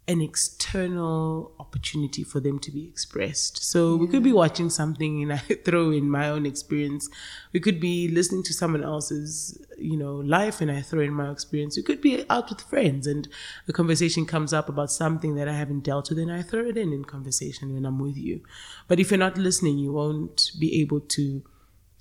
an 0.08 0.22
external 0.22 1.52
opportunity 1.60 2.24
for 2.24 2.40
them 2.40 2.60
to 2.60 2.72
be 2.72 2.88
expressed. 2.88 3.62
So 3.62 3.98
we 3.98 4.08
could 4.08 4.24
be 4.24 4.32
watching 4.32 4.70
something 4.70 5.22
and 5.22 5.34
I 5.34 5.38
throw 5.66 5.92
in 5.92 6.10
my 6.10 6.30
own 6.30 6.46
experience. 6.46 7.10
We 7.52 7.60
could 7.60 7.82
be 7.82 8.08
listening 8.08 8.44
to 8.44 8.54
someone 8.54 8.84
else's 8.84 9.62
you 9.78 9.98
know 9.98 10.16
life 10.16 10.62
and 10.62 10.72
I 10.72 10.82
throw 10.82 11.02
in 11.02 11.14
my 11.14 11.30
experience. 11.30 11.76
We 11.78 11.84
could 11.84 12.02
be 12.02 12.26
out 12.30 12.50
with 12.50 12.62
friends 12.62 13.06
and 13.06 13.28
a 13.68 13.74
conversation 13.74 14.26
comes 14.26 14.54
up 14.54 14.70
about 14.70 14.92
something 14.92 15.36
that 15.36 15.48
I 15.48 15.54
haven't 15.54 15.84
dealt 15.84 16.10
with, 16.10 16.20
and 16.20 16.32
I 16.32 16.42
throw 16.42 16.66
it 16.68 16.78
in 16.78 16.94
in 16.94 17.06
conversation 17.06 17.74
when 17.74 17.86
I'm 17.86 18.00
with 18.00 18.18
you. 18.18 18.42
But 18.88 19.00
if 19.00 19.12
you're 19.12 19.18
not 19.18 19.38
listening, 19.38 19.78
you 19.78 19.92
won't 19.92 20.52
be 20.60 20.82
able 20.82 21.02
to 21.02 21.44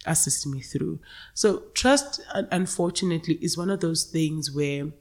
assist 0.07 0.47
me 0.47 0.61
through. 0.61 1.01
So 1.35 1.65
trust, 1.75 2.21
unfortunately, 2.33 3.39
is 3.43 3.59
one 3.59 3.71
of 3.71 3.81
those 3.81 4.05
things 4.05 4.53
where 4.53 4.93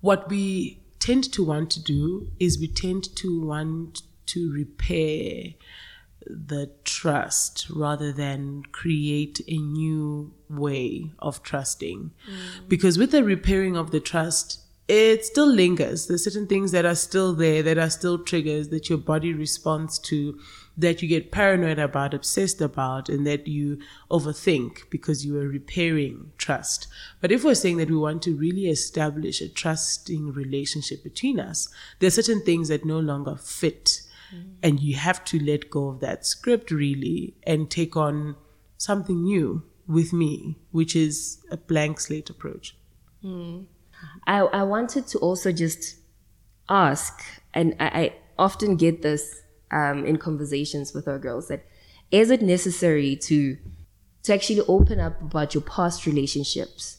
what 0.00 0.28
we 0.28 0.82
tend 0.98 1.32
to 1.32 1.44
want 1.44 1.70
to 1.72 1.82
do 1.82 2.30
is 2.38 2.58
we 2.58 2.68
tend 2.68 3.14
to 3.16 3.40
want 3.40 4.02
to 4.26 4.52
repair 4.52 5.54
the 6.28 6.70
trust 6.84 7.68
rather 7.70 8.12
than 8.12 8.62
create 8.72 9.40
a 9.46 9.58
new 9.58 10.34
way 10.48 11.12
of 11.20 11.42
trusting. 11.42 12.10
Mm. 12.28 12.68
Because 12.68 12.98
with 12.98 13.12
the 13.12 13.22
repairing 13.22 13.76
of 13.76 13.92
the 13.92 14.00
trust, 14.00 14.60
it 14.88 15.24
still 15.24 15.46
lingers. 15.46 16.06
There's 16.06 16.24
certain 16.24 16.46
things 16.46 16.72
that 16.72 16.84
are 16.84 16.94
still 16.94 17.34
there, 17.34 17.62
that 17.62 17.78
are 17.78 17.90
still 17.90 18.18
triggers 18.18 18.68
that 18.68 18.88
your 18.88 18.98
body 18.98 19.32
responds 19.32 19.98
to, 20.00 20.38
that 20.76 21.00
you 21.00 21.08
get 21.08 21.32
paranoid 21.32 21.78
about, 21.78 22.12
obsessed 22.12 22.60
about, 22.60 23.08
and 23.08 23.26
that 23.26 23.48
you 23.48 23.78
overthink 24.10 24.90
because 24.90 25.24
you 25.24 25.38
are 25.38 25.48
repairing 25.48 26.32
trust. 26.36 26.86
But 27.20 27.32
if 27.32 27.44
we're 27.44 27.54
saying 27.54 27.78
that 27.78 27.90
we 27.90 27.96
want 27.96 28.22
to 28.22 28.36
really 28.36 28.66
establish 28.68 29.40
a 29.40 29.48
trusting 29.48 30.32
relationship 30.32 31.02
between 31.02 31.40
us, 31.40 31.68
there 31.98 32.08
are 32.08 32.10
certain 32.10 32.42
things 32.42 32.68
that 32.68 32.84
no 32.84 32.98
longer 32.98 33.36
fit 33.36 34.02
and 34.62 34.80
you 34.80 34.96
have 34.96 35.24
to 35.24 35.38
let 35.42 35.70
go 35.70 35.88
of 35.88 36.00
that 36.00 36.26
script 36.26 36.70
really 36.70 37.34
and 37.44 37.70
take 37.70 37.96
on 37.96 38.36
something 38.76 39.22
new 39.22 39.62
with 39.86 40.12
me, 40.12 40.58
which 40.72 40.96
is 40.96 41.38
a 41.50 41.56
blank 41.56 42.00
slate 42.00 42.28
approach. 42.28 42.76
Mm. 43.24 43.66
I, 44.26 44.40
I 44.40 44.62
wanted 44.64 45.06
to 45.08 45.18
also 45.18 45.52
just 45.52 45.96
ask, 46.68 47.22
and 47.54 47.76
I, 47.78 47.86
I 47.86 48.14
often 48.38 48.76
get 48.76 49.02
this 49.02 49.42
um, 49.70 50.04
in 50.04 50.16
conversations 50.16 50.94
with 50.94 51.08
our 51.08 51.18
girls 51.18 51.48
that 51.48 51.64
is 52.10 52.30
it 52.30 52.42
necessary 52.42 53.16
to 53.16 53.56
to 54.22 54.34
actually 54.34 54.60
open 54.68 54.98
up 54.98 55.20
about 55.20 55.54
your 55.54 55.62
past 55.62 56.06
relationships 56.06 56.98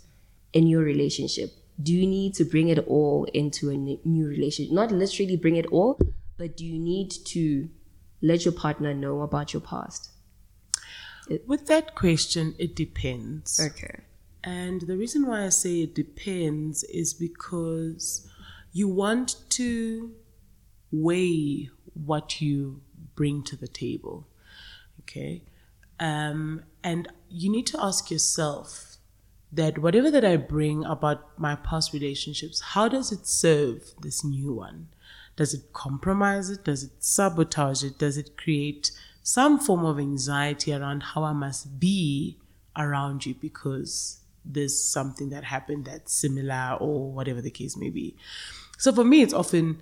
in 0.54 0.68
your 0.68 0.82
relationship? 0.82 1.52
Do 1.82 1.94
you 1.94 2.08
need 2.08 2.34
to 2.36 2.46
bring 2.46 2.70
it 2.70 2.80
all 2.88 3.26
into 3.34 3.70
a 3.70 3.76
new 3.76 4.28
relationship? 4.28 4.74
Not 4.74 4.92
literally 4.92 5.36
bring 5.36 5.58
it 5.58 5.66
all, 5.68 6.00
but 6.38 6.58
do 6.58 6.66
you 6.66 6.80
need 6.80 7.12
to 7.26 7.70
let 8.22 8.46
your 8.46 8.54
partner 8.54 8.94
know 8.94 9.22
about 9.22 9.54
your 9.54 9.62
past? 9.62 10.10
With 11.46 11.68
that 11.68 11.96
question, 11.96 12.56
it 12.58 12.76
depends. 12.76 13.60
Okay. 13.60 14.00
And 14.44 14.82
the 14.82 14.96
reason 14.96 15.28
why 15.28 15.46
I 15.46 15.50
say 15.50 15.82
it 15.82 15.94
depends 15.94 16.84
is 16.86 17.14
because 17.14 18.28
you 18.72 18.88
want 18.88 19.36
to 19.50 20.14
weigh 20.92 21.70
what 22.06 22.42
you 22.42 22.82
bring 23.16 23.44
to 23.44 23.56
the 23.56 23.68
table. 23.68 24.28
Okay. 25.02 25.44
Um, 26.00 26.64
and 26.84 27.08
you 27.30 27.50
need 27.52 27.66
to 27.68 27.84
ask 27.84 28.12
yourself 28.12 28.98
that 29.52 29.78
whatever 29.80 30.12
that 30.12 30.26
I 30.26 30.38
bring 30.38 30.84
about 30.86 31.40
my 31.40 31.56
past 31.56 31.94
relationships, 31.94 32.62
how 32.62 32.88
does 32.88 33.12
it 33.12 33.26
serve 33.26 33.94
this 34.02 34.24
new 34.24 34.54
one? 34.54 34.90
Does 35.36 35.54
it 35.54 35.74
compromise 35.74 36.50
it? 36.50 36.64
Does 36.64 36.84
it 36.84 36.92
sabotage 37.00 37.84
it? 37.84 37.98
Does 37.98 38.18
it 38.18 38.38
create 38.38 38.92
some 39.24 39.60
form 39.60 39.86
of 39.86 40.00
anxiety 40.00 40.74
around 40.74 41.04
how 41.04 41.24
I 41.24 41.34
must 41.34 41.80
be 41.80 42.38
around 42.76 43.26
you 43.26 43.36
because 43.36 44.20
there's 44.44 44.82
something 44.82 45.30
that 45.30 45.44
happened 45.44 45.86
that's 45.86 46.14
similar 46.14 46.78
or 46.80 47.12
whatever 47.12 47.42
the 47.42 47.52
case 47.52 47.78
may 47.78 47.90
be? 47.90 48.16
So 48.78 48.92
for 48.92 49.04
me, 49.04 49.22
it's 49.22 49.34
often 49.34 49.82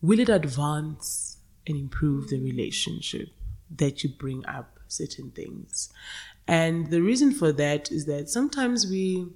will 0.00 0.20
it 0.20 0.28
advance 0.28 1.27
and 1.68 1.76
improve 1.76 2.28
the 2.28 2.40
relationship 2.40 3.28
that 3.70 4.02
you 4.02 4.10
bring 4.10 4.44
up 4.46 4.78
certain 4.88 5.30
things? 5.30 5.92
And 6.46 6.90
the 6.90 7.02
reason 7.02 7.32
for 7.32 7.52
that 7.52 7.92
is 7.92 8.06
that 8.06 8.28
sometimes 8.28 8.86
we 8.86 9.28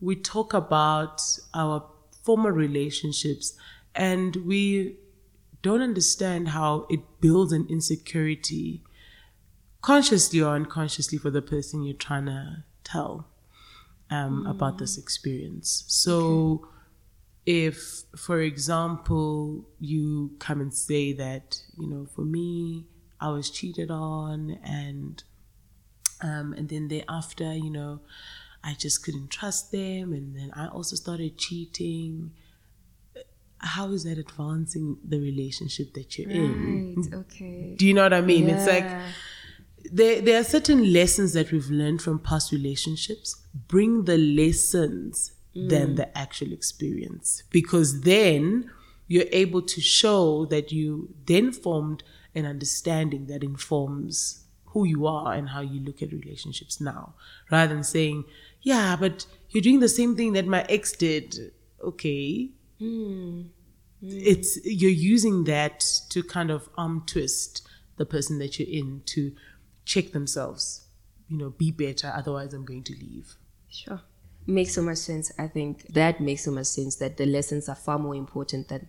we 0.00 0.16
talk 0.16 0.52
about 0.52 1.22
our 1.54 1.86
former 2.24 2.52
relationships 2.52 3.56
and 3.94 4.36
we 4.36 4.96
don't 5.62 5.80
understand 5.80 6.48
how 6.48 6.86
it 6.90 7.00
builds 7.20 7.52
an 7.52 7.66
insecurity 7.70 8.82
consciously 9.80 10.40
or 10.40 10.54
unconsciously 10.54 11.18
for 11.18 11.30
the 11.30 11.42
person 11.42 11.82
you're 11.82 11.94
trying 11.94 12.26
to 12.26 12.64
tell 12.82 13.28
um, 14.10 14.44
mm. 14.44 14.50
about 14.50 14.78
this 14.78 14.98
experience. 14.98 15.84
So, 15.86 16.60
okay. 16.62 16.73
If, 17.46 18.04
for 18.16 18.40
example, 18.40 19.66
you 19.78 20.32
come 20.38 20.60
and 20.60 20.72
say 20.72 21.12
that, 21.12 21.60
you 21.78 21.88
know, 21.88 22.06
for 22.06 22.22
me, 22.22 22.86
I 23.20 23.28
was 23.28 23.50
cheated 23.50 23.90
on, 23.90 24.58
and 24.64 25.22
um, 26.22 26.52
and 26.54 26.68
then 26.68 26.88
thereafter, 26.88 27.54
you 27.54 27.70
know, 27.70 28.00
I 28.62 28.74
just 28.74 29.04
couldn't 29.04 29.30
trust 29.30 29.72
them, 29.72 30.12
and 30.12 30.36
then 30.36 30.50
I 30.54 30.68
also 30.68 30.96
started 30.96 31.38
cheating 31.38 32.32
how 33.64 33.90
is 33.92 34.04
that 34.04 34.18
advancing 34.18 34.98
the 35.06 35.18
relationship 35.18 35.94
that 35.94 36.18
you're 36.18 36.30
in? 36.30 36.96
right, 36.96 37.06
in? 37.06 37.14
Okay. 37.14 37.74
Do 37.76 37.86
you 37.86 37.94
know 37.94 38.02
what 38.02 38.12
I 38.12 38.20
mean? 38.20 38.48
Yeah. 38.48 38.56
It's 38.56 38.66
like 38.66 39.92
there, 39.92 40.20
there 40.20 40.40
are 40.40 40.44
certain 40.44 40.92
lessons 40.92 41.32
that 41.32 41.50
we've 41.50 41.70
learned 41.70 42.02
from 42.02 42.18
past 42.18 42.52
relationships. 42.52 43.42
Bring 43.68 44.04
the 44.04 44.18
lessons 44.18 45.32
mm. 45.56 45.68
than 45.68 45.94
the 45.94 46.16
actual 46.16 46.52
experience. 46.52 47.42
Because 47.50 48.02
then 48.02 48.70
you're 49.06 49.24
able 49.32 49.62
to 49.62 49.80
show 49.80 50.46
that 50.46 50.72
you 50.72 51.14
then 51.26 51.52
formed 51.52 52.02
an 52.34 52.46
understanding 52.46 53.26
that 53.26 53.42
informs 53.42 54.44
who 54.66 54.84
you 54.84 55.06
are 55.06 55.34
and 55.34 55.50
how 55.50 55.60
you 55.60 55.80
look 55.80 56.02
at 56.02 56.12
relationships 56.12 56.80
now. 56.80 57.14
Rather 57.50 57.74
than 57.74 57.84
saying, 57.84 58.24
yeah, 58.62 58.96
but 58.98 59.26
you're 59.50 59.62
doing 59.62 59.80
the 59.80 59.88
same 59.88 60.16
thing 60.16 60.32
that 60.32 60.46
my 60.46 60.64
ex 60.68 60.92
did. 60.92 61.52
Okay, 61.82 62.50
Mm. 62.80 63.48
It's 64.02 64.58
you're 64.64 64.90
using 64.90 65.44
that 65.44 65.84
to 66.10 66.22
kind 66.22 66.50
of 66.50 66.68
arm 66.76 67.04
twist 67.06 67.66
the 67.96 68.04
person 68.04 68.38
that 68.38 68.58
you're 68.58 68.68
in 68.68 69.02
to 69.06 69.32
check 69.84 70.12
themselves, 70.12 70.88
you 71.28 71.38
know, 71.38 71.50
be 71.50 71.70
better. 71.70 72.12
Otherwise, 72.14 72.52
I'm 72.52 72.64
going 72.64 72.82
to 72.84 72.92
leave. 72.92 73.36
Sure, 73.68 74.02
makes 74.46 74.74
so 74.74 74.82
much 74.82 74.98
sense. 74.98 75.32
I 75.38 75.48
think 75.48 75.86
that 75.92 76.20
makes 76.20 76.44
so 76.44 76.50
much 76.50 76.66
sense 76.66 76.96
that 76.96 77.16
the 77.16 77.26
lessons 77.26 77.68
are 77.68 77.74
far 77.74 77.98
more 77.98 78.14
important 78.14 78.68
than 78.68 78.88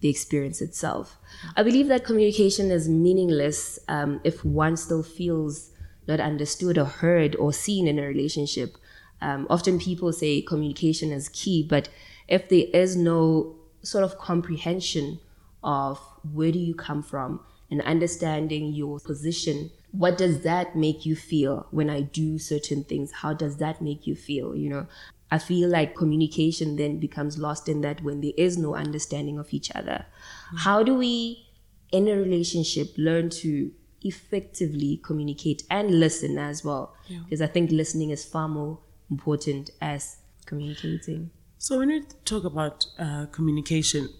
the 0.00 0.08
experience 0.08 0.60
itself. 0.60 1.18
I 1.56 1.62
believe 1.62 1.88
that 1.88 2.04
communication 2.04 2.70
is 2.70 2.88
meaningless 2.88 3.78
um, 3.88 4.20
if 4.24 4.44
one 4.44 4.76
still 4.76 5.02
feels 5.02 5.70
not 6.06 6.20
understood 6.20 6.78
or 6.78 6.84
heard 6.84 7.34
or 7.36 7.52
seen 7.52 7.88
in 7.88 7.98
a 7.98 8.06
relationship. 8.06 8.76
Um, 9.20 9.46
often 9.48 9.78
people 9.78 10.12
say 10.12 10.42
communication 10.42 11.10
is 11.10 11.28
key, 11.30 11.66
but 11.68 11.88
if 12.28 12.48
there 12.48 12.66
is 12.74 12.96
no 12.96 13.56
sort 13.82 14.04
of 14.04 14.18
comprehension 14.18 15.20
of 15.62 15.98
where 16.32 16.52
do 16.52 16.58
you 16.58 16.74
come 16.74 17.02
from 17.02 17.40
and 17.70 17.82
understanding 17.82 18.72
your 18.72 18.98
position 19.00 19.70
what 19.92 20.18
does 20.18 20.42
that 20.42 20.76
make 20.76 21.06
you 21.06 21.16
feel 21.16 21.66
when 21.70 21.88
i 21.90 22.00
do 22.00 22.38
certain 22.38 22.84
things 22.84 23.12
how 23.12 23.32
does 23.32 23.56
that 23.58 23.80
make 23.80 24.06
you 24.06 24.14
feel 24.14 24.54
you 24.54 24.68
know 24.68 24.86
i 25.30 25.38
feel 25.38 25.68
like 25.68 25.94
communication 25.94 26.76
then 26.76 26.98
becomes 26.98 27.38
lost 27.38 27.68
in 27.68 27.80
that 27.80 28.02
when 28.02 28.20
there 28.20 28.32
is 28.36 28.56
no 28.58 28.74
understanding 28.74 29.38
of 29.38 29.52
each 29.52 29.70
other 29.74 30.06
mm-hmm. 30.06 30.56
how 30.58 30.82
do 30.82 30.94
we 30.94 31.46
in 31.92 32.08
a 32.08 32.16
relationship 32.16 32.88
learn 32.96 33.30
to 33.30 33.70
effectively 34.02 35.00
communicate 35.04 35.62
and 35.70 35.98
listen 35.98 36.38
as 36.38 36.64
well 36.64 36.94
because 37.24 37.40
yeah. 37.40 37.46
i 37.46 37.48
think 37.48 37.70
listening 37.70 38.10
is 38.10 38.24
far 38.24 38.48
more 38.48 38.78
important 39.10 39.70
as 39.80 40.18
communicating 40.44 41.30
so 41.58 41.78
when 41.78 41.88
we 41.88 42.02
talk 42.24 42.44
about 42.44 42.86
uh, 42.98 43.26
communication, 43.32 44.10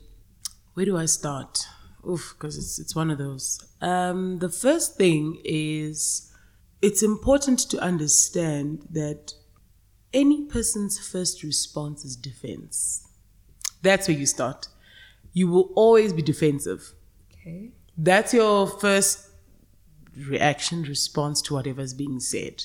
where 0.74 0.86
do 0.86 0.96
I 0.96 1.04
start? 1.04 1.66
Oof, 2.08 2.34
because 2.38 2.56
it's 2.56 2.78
it's 2.78 2.94
one 2.94 3.10
of 3.10 3.18
those. 3.18 3.64
Um, 3.80 4.38
the 4.38 4.48
first 4.48 4.96
thing 4.96 5.40
is 5.44 6.30
it's 6.80 7.02
important 7.02 7.58
to 7.70 7.78
understand 7.78 8.86
that 8.90 9.34
any 10.12 10.44
person's 10.44 10.98
first 10.98 11.42
response 11.42 12.04
is 12.04 12.16
defense. 12.16 13.06
That's 13.82 14.08
where 14.08 14.16
you 14.16 14.26
start. 14.26 14.68
You 15.32 15.48
will 15.48 15.70
always 15.74 16.12
be 16.12 16.22
defensive. 16.22 16.92
Okay. 17.32 17.70
That's 17.98 18.32
your 18.32 18.66
first 18.66 19.28
reaction, 20.16 20.82
response 20.82 21.42
to 21.42 21.54
whatever's 21.54 21.94
being 21.94 22.20
said. 22.20 22.64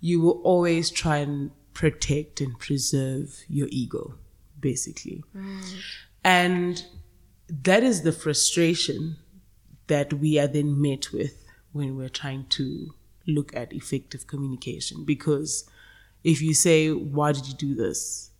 You 0.00 0.20
will 0.20 0.40
always 0.42 0.90
try 0.90 1.18
and 1.18 1.50
protect 1.74 2.40
and 2.40 2.58
preserve 2.58 3.44
your 3.48 3.68
ego, 3.70 4.14
basically. 4.60 5.24
And 6.24 6.84
that 7.48 7.82
is 7.82 8.02
the 8.02 8.12
frustration 8.12 9.16
that 9.86 10.12
we 10.12 10.38
are 10.38 10.48
then 10.48 10.80
met 10.80 11.12
with 11.12 11.44
when 11.72 11.96
we're 11.96 12.08
trying 12.08 12.46
to 12.48 12.94
look 13.26 13.54
at 13.54 13.72
effective 13.72 14.26
communication 14.26 15.04
because 15.04 15.68
if 16.24 16.42
you 16.42 16.54
say, 16.54 16.90
Why 16.90 17.32
did 17.32 17.46
you 17.46 17.54
do 17.54 17.74
this? 17.74 18.30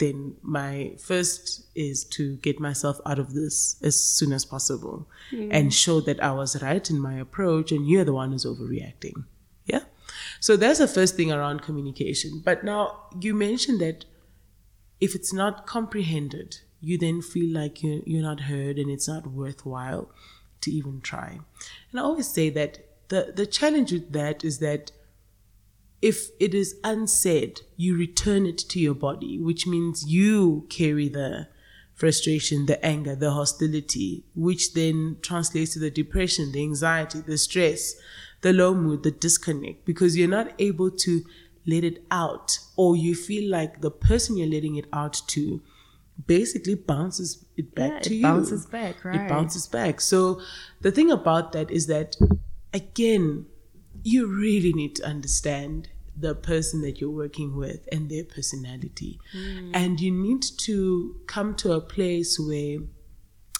then 0.00 0.34
my 0.42 0.92
first 0.98 1.66
is 1.74 2.04
to 2.04 2.36
get 2.36 2.58
myself 2.58 2.98
out 3.06 3.18
of 3.18 3.34
this 3.34 3.76
as 3.82 4.00
soon 4.00 4.32
as 4.32 4.44
possible 4.44 5.06
and 5.30 5.72
show 5.72 6.00
that 6.00 6.20
I 6.22 6.32
was 6.32 6.60
right 6.62 6.90
in 6.90 6.98
my 6.98 7.14
approach 7.14 7.70
and 7.70 7.86
you're 7.86 8.04
the 8.04 8.14
one 8.14 8.32
who's 8.32 8.46
overreacting. 8.46 9.24
Yeah. 9.66 9.82
So 10.40 10.56
that's 10.56 10.78
the 10.78 10.88
first 10.88 11.16
thing 11.16 11.30
around 11.30 11.62
communication. 11.62 12.40
But 12.42 12.64
now 12.64 12.96
you 13.20 13.34
mentioned 13.34 13.80
that 13.82 14.06
if 15.00 15.14
it's 15.14 15.32
not 15.32 15.66
comprehended, 15.66 16.60
you 16.80 16.98
then 16.98 17.22
feel 17.22 17.52
like 17.52 17.82
you're, 17.82 18.00
you're 18.06 18.22
not 18.22 18.40
heard 18.40 18.78
and 18.78 18.90
it's 18.90 19.08
not 19.08 19.26
worthwhile 19.26 20.10
to 20.62 20.70
even 20.70 21.00
try. 21.00 21.40
And 21.90 22.00
I 22.00 22.02
always 22.02 22.28
say 22.28 22.50
that 22.50 22.86
the, 23.08 23.32
the 23.34 23.46
challenge 23.46 23.92
with 23.92 24.12
that 24.12 24.44
is 24.44 24.58
that 24.58 24.92
if 26.00 26.28
it 26.38 26.54
is 26.54 26.76
unsaid, 26.82 27.60
you 27.76 27.96
return 27.96 28.46
it 28.46 28.58
to 28.58 28.80
your 28.80 28.94
body, 28.94 29.38
which 29.38 29.66
means 29.66 30.06
you 30.06 30.66
carry 30.70 31.08
the 31.08 31.48
frustration, 31.94 32.64
the 32.64 32.82
anger, 32.84 33.14
the 33.14 33.32
hostility, 33.32 34.24
which 34.34 34.72
then 34.72 35.18
translates 35.20 35.74
to 35.74 35.78
the 35.78 35.90
depression, 35.90 36.52
the 36.52 36.62
anxiety, 36.62 37.20
the 37.20 37.36
stress, 37.36 37.94
the 38.40 38.54
low 38.54 38.74
mood, 38.74 39.02
the 39.02 39.10
disconnect, 39.10 39.84
because 39.84 40.16
you're 40.16 40.26
not 40.26 40.52
able 40.58 40.90
to 40.90 41.22
let 41.66 41.84
it 41.84 42.02
out, 42.10 42.58
or 42.76 42.96
you 42.96 43.14
feel 43.14 43.50
like 43.50 43.82
the 43.82 43.90
person 43.90 44.38
you're 44.38 44.48
letting 44.48 44.76
it 44.76 44.86
out 44.94 45.20
to 45.26 45.60
basically 46.26 46.74
bounces 46.74 47.44
it 47.56 47.74
back 47.74 47.90
Yeah, 47.92 47.98
to 48.00 48.14
it 48.14 48.16
you. 48.16 48.22
bounces 48.22 48.66
back, 48.66 49.04
right? 49.04 49.20
It 49.20 49.28
bounces 49.28 49.66
back. 49.66 50.00
So 50.00 50.40
the 50.80 50.90
thing 50.90 51.10
about 51.10 51.52
that 51.52 51.70
is 51.70 51.86
that, 51.86 52.16
again, 52.72 53.46
you 54.02 54.26
really 54.26 54.72
need 54.72 54.96
to 54.96 55.04
understand 55.04 55.88
the 56.16 56.34
person 56.34 56.82
that 56.82 57.00
you're 57.00 57.10
working 57.10 57.56
with 57.56 57.88
and 57.90 58.10
their 58.10 58.24
personality. 58.24 59.18
And 59.72 60.00
you 60.00 60.10
need 60.10 60.42
to 60.58 61.16
come 61.26 61.54
to 61.56 61.72
a 61.72 61.80
place 61.80 62.38
where 62.38 62.78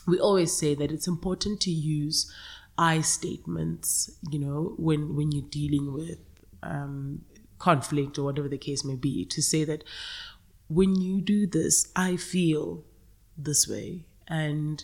we 0.07 0.19
always 0.19 0.53
say 0.53 0.75
that 0.75 0.91
it's 0.91 1.07
important 1.09 1.61
to 1.63 1.71
use 1.71 2.31
I 2.77 3.03
statements, 3.03 4.11
you 4.31 4.39
know, 4.39 4.75
when, 4.77 5.15
when 5.15 5.33
you're 5.33 5.49
dealing 5.51 5.93
with 5.93 6.19
um, 6.63 7.23
conflict 7.59 8.19
or 8.19 8.25
whatever 8.25 8.49
the 8.49 8.59
case 8.59 8.85
may 8.85 8.97
be, 8.97 9.25
to 9.27 9.43
say 9.43 9.65
that 9.65 9.85
when 10.71 10.95
you 11.01 11.21
do 11.21 11.47
this, 11.47 11.91
I 11.97 12.17
feel 12.17 12.85
this 13.37 13.69
way. 13.69 14.05
And, 14.29 14.83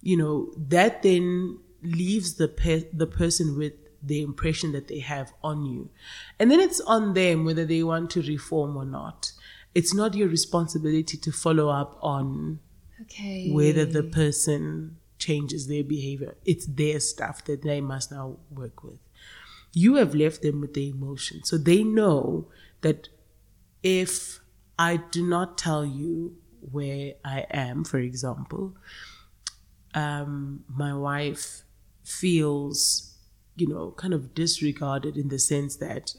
you 0.00 0.16
know, 0.16 0.52
that 0.56 1.02
then 1.02 1.58
leaves 1.82 2.34
the, 2.34 2.48
pe- 2.48 2.88
the 2.92 3.06
person 3.06 3.56
with 3.58 3.74
the 4.02 4.22
impression 4.22 4.72
that 4.72 4.88
they 4.88 5.00
have 5.00 5.32
on 5.42 5.66
you. 5.66 5.90
And 6.38 6.50
then 6.50 6.60
it's 6.60 6.80
on 6.80 7.14
them 7.14 7.44
whether 7.44 7.64
they 7.64 7.82
want 7.82 8.10
to 8.12 8.22
reform 8.22 8.76
or 8.76 8.84
not. 8.84 9.32
It's 9.74 9.92
not 9.92 10.14
your 10.14 10.28
responsibility 10.28 11.18
to 11.18 11.32
follow 11.32 11.68
up 11.68 11.98
on 12.00 12.60
Okay. 13.02 13.50
whether 13.50 13.84
the 13.84 14.02
person 14.02 14.96
changes 15.18 15.66
their 15.68 15.84
behavior. 15.84 16.34
It's 16.46 16.64
their 16.64 16.98
stuff 16.98 17.44
that 17.44 17.60
they 17.62 17.82
must 17.82 18.10
now 18.10 18.38
work 18.50 18.82
with. 18.82 18.98
You 19.74 19.96
have 19.96 20.14
left 20.14 20.40
them 20.40 20.62
with 20.62 20.72
the 20.72 20.88
emotion. 20.88 21.44
So 21.44 21.58
they 21.58 21.84
know 21.84 22.48
that 22.80 23.10
if 23.82 24.40
I 24.78 24.98
do 25.10 25.26
not 25.26 25.58
tell 25.58 25.84
you 25.84 26.36
where 26.60 27.14
I 27.24 27.46
am, 27.50 27.84
for 27.84 27.98
example, 27.98 28.74
um, 29.94 30.64
my 30.68 30.94
wife 30.94 31.62
feels, 32.04 33.16
you 33.56 33.66
know, 33.66 33.92
kind 33.92 34.12
of 34.12 34.34
disregarded 34.34 35.16
in 35.16 35.28
the 35.28 35.38
sense 35.38 35.76
that 35.76 36.14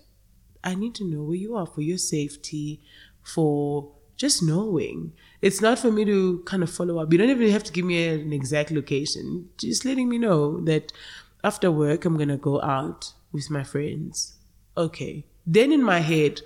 I 0.64 0.76
need 0.76 0.96
to 0.96 1.06
know 1.06 1.24
where 1.24 1.36
you 1.36 1.56
are 1.56 1.68
for 1.68 1.82
your 1.82 1.98
safety, 2.00 2.82
for 3.24 3.92
just 4.16 4.42
knowing. 4.42 5.14
It's 5.42 5.62
not 5.62 5.80
for 5.80 5.92
me 5.92 6.04
to 6.06 6.42
kind 6.46 6.64
of 6.64 6.72
follow 6.72 7.00
up. 7.00 7.12
You 7.12 7.20
don't 7.20 7.30
even 7.30 7.52
have 7.52 7.64
to 7.66 7.72
give 7.72 7.86
me 7.86 8.08
an 8.08 8.34
exact 8.34 8.72
location. 8.72 9.50
Just 9.58 9.86
letting 9.86 10.10
me 10.10 10.18
know 10.18 10.60
that 10.62 10.92
after 11.44 11.72
work, 11.72 12.04
I'm 12.04 12.18
going 12.18 12.30
to 12.30 12.38
go 12.38 12.62
out 12.62 13.14
with 13.32 13.52
my 13.52 13.64
friends. 13.64 14.38
Okay. 14.76 15.26
Then 15.46 15.72
in 15.72 15.84
my 15.84 16.00
head, 16.00 16.42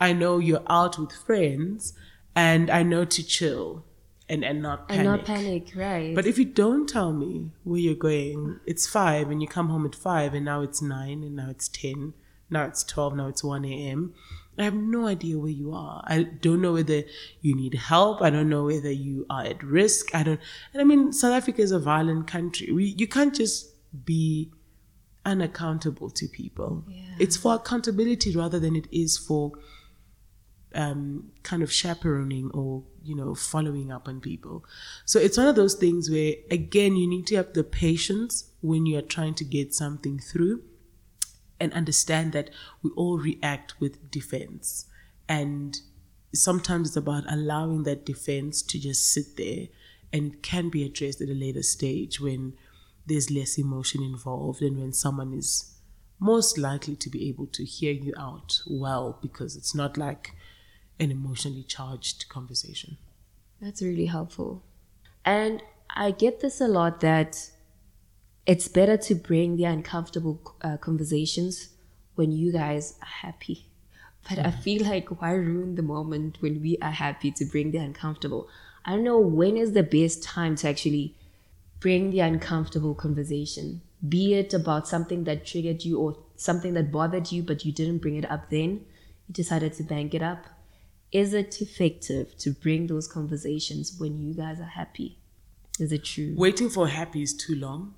I 0.00 0.12
know 0.12 0.38
you're 0.38 0.62
out 0.68 0.98
with 0.98 1.12
friends 1.12 1.94
and 2.34 2.70
I 2.70 2.82
know 2.82 3.04
to 3.04 3.22
chill 3.22 3.84
and, 4.28 4.44
and 4.44 4.62
not 4.62 4.88
panic. 4.88 4.98
and 4.98 5.08
not 5.08 5.24
panic, 5.24 5.72
right? 5.76 6.14
But 6.14 6.26
if 6.26 6.38
you 6.38 6.44
don't 6.44 6.88
tell 6.88 7.12
me 7.12 7.50
where 7.62 7.80
you're 7.80 7.94
going, 7.94 8.60
it's 8.66 8.86
five 8.86 9.30
and 9.30 9.42
you 9.42 9.48
come 9.48 9.68
home 9.68 9.84
at 9.84 9.94
five 9.94 10.34
and 10.34 10.44
now 10.44 10.62
it's 10.62 10.80
nine 10.80 11.22
and 11.22 11.36
now 11.36 11.50
it's 11.50 11.68
10, 11.68 12.14
now 12.50 12.64
it's 12.64 12.82
12, 12.84 13.16
now 13.16 13.28
it's 13.28 13.44
1 13.44 13.64
a.m. 13.64 14.14
I 14.56 14.62
have 14.64 14.74
no 14.74 15.06
idea 15.08 15.38
where 15.38 15.50
you 15.50 15.72
are. 15.74 16.04
I 16.06 16.22
don't 16.22 16.62
know 16.62 16.74
whether 16.74 17.02
you 17.40 17.56
need 17.56 17.74
help. 17.74 18.22
I 18.22 18.30
don't 18.30 18.48
know 18.48 18.64
whether 18.64 18.90
you 18.90 19.26
are 19.28 19.44
at 19.44 19.62
risk. 19.62 20.14
I 20.14 20.22
don't, 20.22 20.40
and 20.72 20.80
I 20.80 20.84
mean, 20.84 21.12
South 21.12 21.32
Africa 21.32 21.60
is 21.60 21.72
a 21.72 21.78
violent 21.80 22.28
country. 22.28 22.70
We, 22.70 22.94
you 22.96 23.08
can't 23.08 23.34
just 23.34 23.74
be 24.04 24.52
unaccountable 25.24 26.10
to 26.10 26.28
people. 26.28 26.84
Yeah. 26.88 27.02
It's 27.18 27.36
for 27.36 27.54
accountability 27.54 28.36
rather 28.36 28.60
than 28.60 28.76
it 28.76 28.86
is 28.92 29.18
for 29.18 29.52
um, 30.74 31.30
kind 31.42 31.62
of 31.62 31.72
chaperoning 31.72 32.50
or 32.52 32.82
you 33.02 33.14
know 33.14 33.34
following 33.34 33.90
up 33.92 34.08
on 34.08 34.20
people. 34.20 34.64
So 35.04 35.18
it's 35.18 35.38
one 35.38 35.46
of 35.46 35.56
those 35.56 35.74
things 35.74 36.10
where 36.10 36.34
again 36.50 36.96
you 36.96 37.06
need 37.06 37.26
to 37.28 37.36
have 37.36 37.52
the 37.52 37.64
patience 37.64 38.50
when 38.60 38.86
you 38.86 38.98
are 38.98 39.02
trying 39.02 39.34
to 39.34 39.44
get 39.44 39.74
something 39.74 40.18
through, 40.18 40.62
and 41.60 41.72
understand 41.72 42.32
that 42.32 42.50
we 42.82 42.90
all 42.96 43.18
react 43.18 43.74
with 43.80 44.10
defense, 44.10 44.86
and 45.28 45.78
sometimes 46.34 46.88
it's 46.88 46.96
about 46.96 47.24
allowing 47.28 47.84
that 47.84 48.04
defense 48.04 48.60
to 48.62 48.78
just 48.78 49.12
sit 49.12 49.36
there 49.36 49.68
and 50.12 50.42
can 50.42 50.68
be 50.68 50.84
addressed 50.84 51.20
at 51.20 51.28
a 51.28 51.34
later 51.34 51.62
stage 51.62 52.20
when 52.20 52.54
there's 53.06 53.30
less 53.30 53.58
emotion 53.58 54.02
involved 54.02 54.62
and 54.62 54.78
when 54.78 54.92
someone 54.92 55.32
is 55.32 55.74
most 56.20 56.56
likely 56.56 56.96
to 56.96 57.10
be 57.10 57.28
able 57.28 57.46
to 57.46 57.64
hear 57.64 57.92
you 57.92 58.14
out 58.16 58.60
well 58.66 59.18
because 59.20 59.56
it's 59.56 59.74
not 59.74 59.96
like 59.96 60.32
an 61.00 61.10
emotionally 61.10 61.62
charged 61.62 62.28
conversation. 62.28 62.96
That's 63.60 63.82
really 63.82 64.06
helpful. 64.06 64.62
And 65.24 65.62
I 65.90 66.10
get 66.10 66.40
this 66.40 66.60
a 66.60 66.68
lot 66.68 67.00
that 67.00 67.50
it's 68.46 68.68
better 68.68 68.96
to 68.96 69.14
bring 69.14 69.56
the 69.56 69.64
uncomfortable 69.64 70.56
uh, 70.62 70.76
conversations 70.76 71.70
when 72.14 72.30
you 72.30 72.52
guys 72.52 72.94
are 73.00 73.28
happy. 73.28 73.66
But 74.28 74.38
I 74.38 74.50
feel 74.50 74.84
like 74.84 75.20
why 75.20 75.32
ruin 75.32 75.74
the 75.74 75.82
moment 75.82 76.38
when 76.40 76.62
we 76.62 76.78
are 76.80 76.90
happy 76.90 77.30
to 77.32 77.44
bring 77.44 77.70
the 77.70 77.78
uncomfortable? 77.78 78.48
I 78.84 78.92
don't 78.92 79.04
know 79.04 79.18
when 79.18 79.56
is 79.56 79.72
the 79.72 79.82
best 79.82 80.22
time 80.22 80.56
to 80.56 80.68
actually 80.68 81.14
bring 81.80 82.10
the 82.10 82.20
uncomfortable 82.20 82.94
conversation, 82.94 83.82
be 84.08 84.34
it 84.34 84.54
about 84.54 84.88
something 84.88 85.24
that 85.24 85.44
triggered 85.44 85.84
you 85.84 85.98
or 85.98 86.16
something 86.36 86.74
that 86.74 86.90
bothered 86.90 87.30
you, 87.30 87.42
but 87.42 87.64
you 87.64 87.72
didn't 87.72 87.98
bring 87.98 88.16
it 88.16 88.30
up 88.30 88.50
then. 88.50 88.84
You 89.28 89.32
decided 89.32 89.74
to 89.74 89.82
bank 89.82 90.14
it 90.14 90.22
up. 90.22 90.46
Is 91.14 91.32
it 91.32 91.62
effective 91.62 92.36
to 92.38 92.50
bring 92.50 92.88
those 92.88 93.06
conversations 93.06 93.96
when 93.98 94.20
you 94.20 94.34
guys 94.34 94.58
are 94.60 94.64
happy? 94.64 95.20
Is 95.78 95.92
it 95.92 96.04
true? 96.04 96.34
Waiting 96.36 96.68
for 96.68 96.88
happy 96.88 97.22
is 97.22 97.32
too 97.32 97.54
long. 97.54 97.94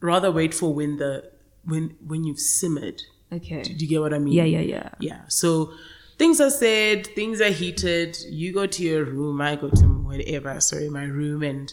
Rather 0.00 0.32
wait 0.32 0.54
for 0.54 0.72
when 0.72 0.96
the 0.96 1.30
when 1.64 1.94
when 2.04 2.24
you've 2.24 2.40
simmered. 2.40 3.02
Okay. 3.30 3.62
Do 3.62 3.74
you 3.74 3.86
get 3.86 4.00
what 4.00 4.14
I 4.14 4.18
mean? 4.18 4.32
Yeah, 4.32 4.44
yeah, 4.44 4.60
yeah. 4.60 4.88
Yeah. 4.98 5.20
So 5.28 5.74
things 6.18 6.40
are 6.40 6.50
said, 6.50 7.06
things 7.08 7.40
are 7.42 7.50
heated. 7.50 8.16
You 8.30 8.52
go 8.52 8.66
to 8.66 8.82
your 8.82 9.04
room, 9.04 9.42
I 9.42 9.56
go 9.56 9.68
to 9.68 9.84
whatever. 9.84 10.58
sorry, 10.60 10.88
my 10.88 11.04
room, 11.04 11.42
and 11.42 11.72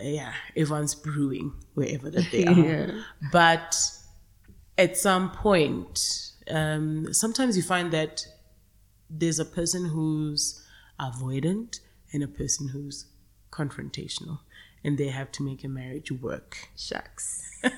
uh, 0.00 0.04
yeah, 0.04 0.32
everyone's 0.56 0.94
brewing 0.94 1.52
wherever 1.74 2.10
that 2.10 2.30
they 2.32 2.46
are. 2.46 2.52
Yeah. 2.52 2.90
But 3.30 3.76
at 4.78 4.96
some 4.96 5.30
point, 5.30 6.32
um, 6.50 7.12
sometimes 7.12 7.54
you 7.56 7.62
find 7.62 7.92
that 7.92 8.26
there's 9.10 9.38
a 9.38 9.44
person 9.44 9.86
who's 9.86 10.64
avoidant 11.00 11.80
and 12.12 12.22
a 12.22 12.28
person 12.28 12.68
who's 12.68 13.06
confrontational, 13.50 14.40
and 14.84 14.96
they 14.96 15.08
have 15.08 15.32
to 15.32 15.42
make 15.42 15.64
a 15.64 15.68
marriage 15.68 16.12
work. 16.12 16.68
Shucks. 16.76 17.60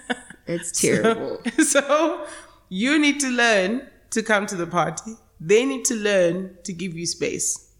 It's 0.46 0.80
terrible. 0.80 1.40
so 1.64 2.26
you 2.68 2.98
need 2.98 3.20
to 3.20 3.28
learn 3.28 3.86
to 4.10 4.22
come 4.22 4.46
to 4.46 4.56
the 4.56 4.66
party. 4.66 5.12
They 5.40 5.64
need 5.64 5.84
to 5.86 5.94
learn 5.94 6.56
to 6.64 6.72
give 6.72 6.94
you 6.94 7.06
space. 7.06 7.72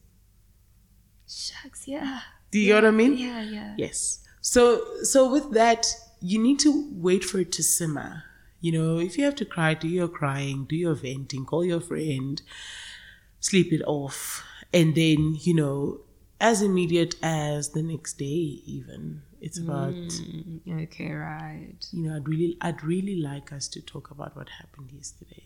Shucks, 1.28 1.88
yeah. 1.88 2.20
Do 2.50 2.58
you 2.58 2.70
know 2.70 2.76
what 2.76 2.84
I 2.86 2.90
mean? 2.90 3.16
Yeah, 3.16 3.42
yeah. 3.42 3.74
Yes. 3.76 4.22
So 4.40 4.84
so 5.02 5.30
with 5.30 5.52
that, 5.52 5.86
you 6.20 6.38
need 6.38 6.58
to 6.60 6.88
wait 6.92 7.24
for 7.24 7.38
it 7.38 7.52
to 7.52 7.62
simmer. 7.62 8.24
You 8.60 8.72
know, 8.72 8.98
if 8.98 9.18
you 9.18 9.24
have 9.24 9.34
to 9.36 9.44
cry, 9.44 9.74
do 9.74 9.88
your 9.88 10.08
crying, 10.08 10.66
do 10.68 10.76
your 10.76 10.94
venting, 10.94 11.44
call 11.44 11.64
your 11.64 11.80
friend, 11.80 12.40
sleep 13.42 13.72
it 13.72 13.82
off, 13.86 14.42
and 14.72 14.94
then 14.94 15.36
you 15.38 15.54
know, 15.54 16.00
as 16.40 16.62
immediate 16.62 17.14
as 17.22 17.70
the 17.76 17.82
next 17.82 18.14
day, 18.18 18.24
even 18.66 19.22
it's 19.42 19.58
about 19.58 19.92
Mm, 19.94 20.84
okay, 20.84 21.10
right. 21.12 21.84
you 21.92 22.02
know, 22.02 22.16
I'd 22.16 22.28
really, 22.28 22.56
I'd 22.60 22.82
really 22.84 23.16
like 23.16 23.52
us 23.52 23.68
to 23.74 23.80
talk 23.82 24.10
about 24.10 24.36
what 24.36 24.48
happened 24.60 24.90
yesterday. 24.92 25.44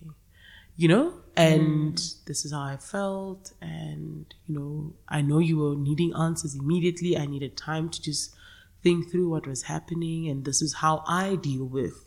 you 0.79 0.89
know, 0.89 1.15
and 1.37 1.97
this 2.27 2.45
is 2.45 2.53
how 2.53 2.63
I 2.63 2.77
felt. 2.77 3.53
And, 3.63 4.27
you 4.47 4.55
know, 4.55 4.93
I 5.09 5.23
know 5.23 5.39
you 5.39 5.57
were 5.59 5.75
needing 5.75 6.13
answers 6.15 6.55
immediately. 6.55 7.17
I 7.17 7.25
needed 7.27 7.57
time 7.57 7.89
to 7.89 8.03
just 8.03 8.35
think 8.83 9.11
through 9.11 9.31
what 9.31 9.47
was 9.47 9.63
happening. 9.63 10.29
And 10.29 10.45
this 10.45 10.61
is 10.61 10.75
how 10.75 11.03
I 11.07 11.37
deal 11.37 11.65
with 11.65 12.06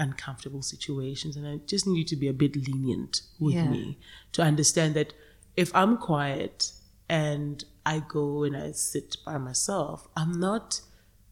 uncomfortable 0.00 0.62
situations. 0.62 1.36
And 1.36 1.46
I 1.46 1.58
just 1.66 1.86
need 1.86 1.98
you 1.98 2.04
to 2.06 2.16
be 2.16 2.28
a 2.28 2.32
bit 2.32 2.56
lenient 2.56 3.22
with 3.38 3.54
Yeah. 3.54 3.70
me 3.70 3.98
to 4.32 4.42
understand 4.42 4.94
that 4.94 5.12
if 5.56 5.74
I'm 5.74 5.96
quiet 5.96 6.72
and 7.08 7.64
I 7.84 8.00
go 8.00 8.44
and 8.44 8.56
I 8.56 8.72
sit 8.72 9.18
by 9.24 9.38
myself, 9.38 10.08
I'm 10.16 10.40
not 10.40 10.80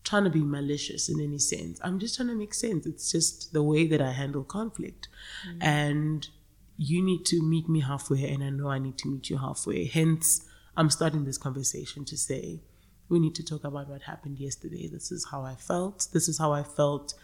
trying 0.05 0.25
to 0.25 0.31
be 0.31 0.45
malicious 0.59 1.09
in 1.09 1.21
any 1.21 1.39
sense. 1.39 1.81
I'm 1.83 1.99
just 1.99 2.17
trying 2.17 2.29
to 2.29 2.35
make 2.35 2.55
sense. 2.55 2.87
It's 2.87 3.11
just 3.11 3.53
the 3.53 3.63
way 3.63 3.87
that 3.87 4.01
I 4.01 4.13
handle 4.13 4.45
conflict. 4.45 5.09
Mm. 5.49 5.59
And 5.63 6.29
you 6.77 7.03
need 7.03 7.27
to 7.27 7.43
meet 7.43 7.69
me 7.69 7.81
halfway, 7.81 8.23
and 8.33 8.43
I 8.43 8.51
know 8.51 8.69
I 8.71 8.79
need 8.79 8.97
to 8.99 9.09
meet 9.09 9.29
you 9.31 9.39
halfway. 9.39 9.85
Hence, 9.85 10.45
I'm 10.77 10.91
starting 10.91 11.25
this 11.25 11.39
conversation 11.39 12.05
to 12.07 12.17
say, 12.17 12.63
we 13.09 13.19
need 13.19 13.35
to 13.35 13.43
talk 13.43 13.65
about 13.65 13.89
what 13.89 14.03
happened 14.03 14.39
yesterday. 14.39 14.87
This 14.87 15.11
is 15.11 15.27
how 15.31 15.43
I 15.43 15.57
felt. 15.57 16.09
This 16.13 16.29
is 16.29 16.39
how 16.39 16.53
I 16.53 16.63
felt 16.63 17.15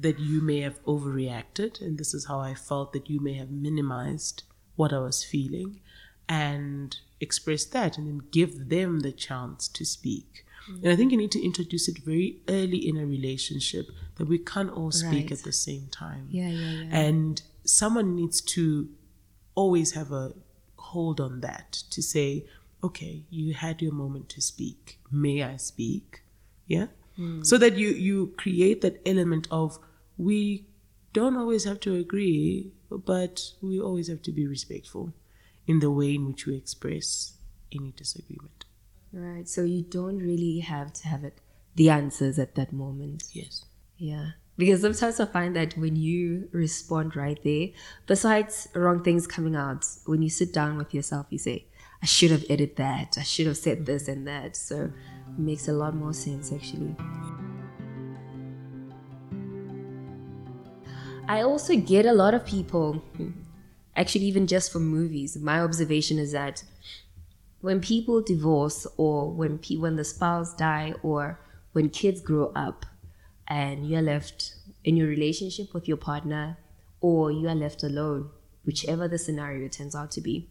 that 0.00 0.18
you 0.18 0.40
may 0.40 0.60
have 0.60 0.82
overreacted, 0.84 1.80
and 1.80 1.98
this 1.98 2.14
is 2.14 2.26
how 2.26 2.40
I 2.40 2.54
felt 2.54 2.92
that 2.94 3.08
you 3.10 3.20
may 3.20 3.34
have 3.34 3.50
minimized 3.50 4.42
what 4.76 4.92
I 4.92 4.98
was 4.98 5.24
feeling, 5.24 5.80
and 6.28 6.96
express 7.20 7.64
that, 7.66 7.98
and 7.98 8.06
then 8.08 8.22
give 8.30 8.68
them 8.68 9.00
the 9.00 9.12
chance 9.12 9.68
to 9.68 9.84
speak. 9.84 10.44
And 10.82 10.88
I 10.92 10.94
think 10.96 11.10
you 11.10 11.18
need 11.18 11.32
to 11.32 11.44
introduce 11.44 11.88
it 11.88 11.98
very 11.98 12.36
early 12.48 12.78
in 12.88 12.96
a 12.96 13.04
relationship 13.04 13.86
that 14.16 14.26
we 14.28 14.38
can't 14.38 14.70
all 14.70 14.92
speak 14.92 15.24
Right. 15.30 15.32
at 15.32 15.42
the 15.42 15.52
same 15.52 15.88
time. 15.90 16.28
Yeah, 16.30 16.48
yeah, 16.48 16.82
yeah. 16.84 16.96
And 16.96 17.42
someone 17.64 18.14
needs 18.14 18.40
to 18.54 18.88
always 19.56 19.92
have 19.92 20.12
a 20.12 20.32
hold 20.76 21.20
on 21.20 21.40
that 21.40 21.72
to 21.90 22.00
say, 22.02 22.46
okay, 22.84 23.24
you 23.30 23.52
had 23.54 23.82
your 23.82 23.92
moment 23.92 24.28
to 24.30 24.40
speak. 24.40 25.00
May 25.10 25.42
I 25.42 25.56
speak? 25.56 26.22
Yeah. 26.68 26.86
Hmm. 27.16 27.42
So 27.42 27.58
that 27.58 27.76
you 27.76 27.88
you 27.88 28.32
create 28.36 28.80
that 28.82 29.00
element 29.04 29.48
of 29.50 29.78
we 30.20 30.66
don't 31.12 31.36
always 31.36 31.64
have 31.64 31.80
to 31.80 31.94
agree, 31.94 32.72
but 32.90 33.40
we 33.62 33.80
always 33.80 34.08
have 34.08 34.22
to 34.22 34.32
be 34.32 34.46
respectful 34.46 35.14
in 35.66 35.80
the 35.80 35.90
way 35.90 36.14
in 36.14 36.26
which 36.26 36.46
we 36.46 36.56
express 36.56 37.34
any 37.72 37.92
disagreement. 37.92 38.66
Right. 39.12 39.48
So 39.48 39.62
you 39.62 39.82
don't 39.82 40.18
really 40.18 40.58
have 40.60 40.92
to 40.92 41.08
have 41.08 41.24
it 41.24 41.40
the 41.74 41.88
answers 41.88 42.38
at 42.38 42.54
that 42.56 42.72
moment. 42.72 43.24
Yes. 43.32 43.64
Yeah. 43.96 44.32
Because 44.58 44.82
sometimes 44.82 45.18
I 45.18 45.24
find 45.24 45.56
that 45.56 45.78
when 45.78 45.96
you 45.96 46.48
respond 46.52 47.16
right 47.16 47.42
there, 47.42 47.68
besides 48.06 48.68
wrong 48.74 49.02
things 49.02 49.26
coming 49.26 49.56
out, 49.56 49.86
when 50.04 50.20
you 50.20 50.28
sit 50.28 50.52
down 50.52 50.76
with 50.76 50.92
yourself, 50.92 51.26
you 51.30 51.38
say, 51.38 51.66
I 52.02 52.06
should 52.06 52.30
have 52.30 52.44
edited 52.50 52.76
that. 52.76 53.16
I 53.18 53.22
should 53.22 53.46
have 53.46 53.56
said 53.56 53.86
this 53.86 54.06
and 54.06 54.26
that. 54.26 54.56
So 54.56 54.92
it 55.32 55.38
makes 55.38 55.66
a 55.68 55.72
lot 55.72 55.94
more 55.94 56.12
sense 56.12 56.52
actually. 56.52 56.94
I 61.30 61.42
also 61.42 61.76
get 61.76 62.06
a 62.06 62.12
lot 62.12 62.34
of 62.34 62.44
people, 62.44 63.04
actually, 63.94 64.24
even 64.24 64.48
just 64.48 64.72
from 64.72 64.88
movies, 64.88 65.36
my 65.36 65.60
observation 65.60 66.18
is 66.18 66.32
that 66.32 66.64
when 67.60 67.80
people 67.80 68.20
divorce 68.20 68.84
or 68.96 69.30
when 69.30 69.58
pe- 69.58 69.76
when 69.76 69.94
the 69.94 70.02
spouse 70.02 70.52
die 70.54 70.92
or 71.04 71.38
when 71.70 71.88
kids 71.88 72.20
grow 72.20 72.50
up 72.56 72.84
and 73.46 73.88
you're 73.88 74.02
left 74.02 74.56
in 74.82 74.96
your 74.96 75.06
relationship 75.06 75.72
with 75.72 75.86
your 75.86 75.96
partner 75.96 76.58
or 77.00 77.30
you 77.30 77.46
are 77.48 77.54
left 77.54 77.84
alone 77.84 78.30
whichever 78.64 79.06
the 79.06 79.18
scenario 79.18 79.68
turns 79.68 79.94
out 79.94 80.10
to 80.10 80.20
be 80.20 80.48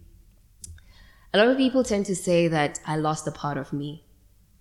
a 1.34 1.38
lot 1.38 1.48
of 1.50 1.58
people 1.58 1.84
tend 1.84 2.06
to 2.06 2.16
say 2.16 2.48
that 2.48 2.80
i 2.86 2.96
lost 2.96 3.28
a 3.28 3.32
part 3.32 3.58
of 3.58 3.74
me 3.74 4.04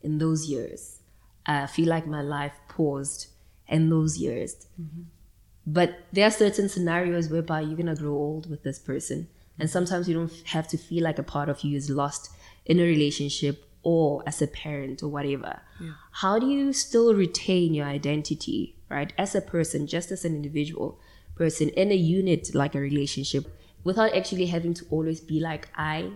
in 0.02 0.18
those 0.18 0.46
years. 0.46 1.00
I 1.46 1.66
feel 1.66 1.88
like 1.88 2.06
my 2.06 2.22
life 2.22 2.54
paused 2.68 3.28
in 3.68 3.90
those 3.90 4.18
years 4.18 4.66
mm-hmm. 4.80 5.02
But 5.72 5.98
there 6.12 6.26
are 6.26 6.30
certain 6.30 6.68
scenarios 6.68 7.28
whereby 7.28 7.60
you're 7.60 7.76
gonna 7.76 7.94
grow 7.94 8.14
old 8.14 8.48
with 8.50 8.62
this 8.62 8.78
person, 8.78 9.28
and 9.58 9.68
sometimes 9.68 10.08
you 10.08 10.14
don't 10.14 10.32
have 10.46 10.66
to 10.68 10.78
feel 10.78 11.04
like 11.04 11.18
a 11.18 11.22
part 11.22 11.48
of 11.48 11.60
you 11.60 11.76
is 11.76 11.90
lost 11.90 12.30
in 12.64 12.80
a 12.80 12.84
relationship 12.84 13.64
or 13.82 14.22
as 14.26 14.40
a 14.40 14.46
parent 14.46 15.02
or 15.02 15.08
whatever. 15.08 15.60
How 16.12 16.38
do 16.38 16.48
you 16.48 16.72
still 16.72 17.14
retain 17.14 17.74
your 17.74 17.86
identity, 17.86 18.76
right, 18.88 19.12
as 19.18 19.34
a 19.34 19.40
person, 19.40 19.86
just 19.86 20.10
as 20.10 20.24
an 20.24 20.34
individual 20.34 20.98
person 21.34 21.68
in 21.70 21.92
a 21.92 21.94
unit 21.94 22.54
like 22.54 22.74
a 22.74 22.80
relationship, 22.80 23.44
without 23.84 24.14
actually 24.14 24.46
having 24.46 24.74
to 24.74 24.86
always 24.90 25.20
be 25.20 25.38
like 25.40 25.68
I, 25.76 26.10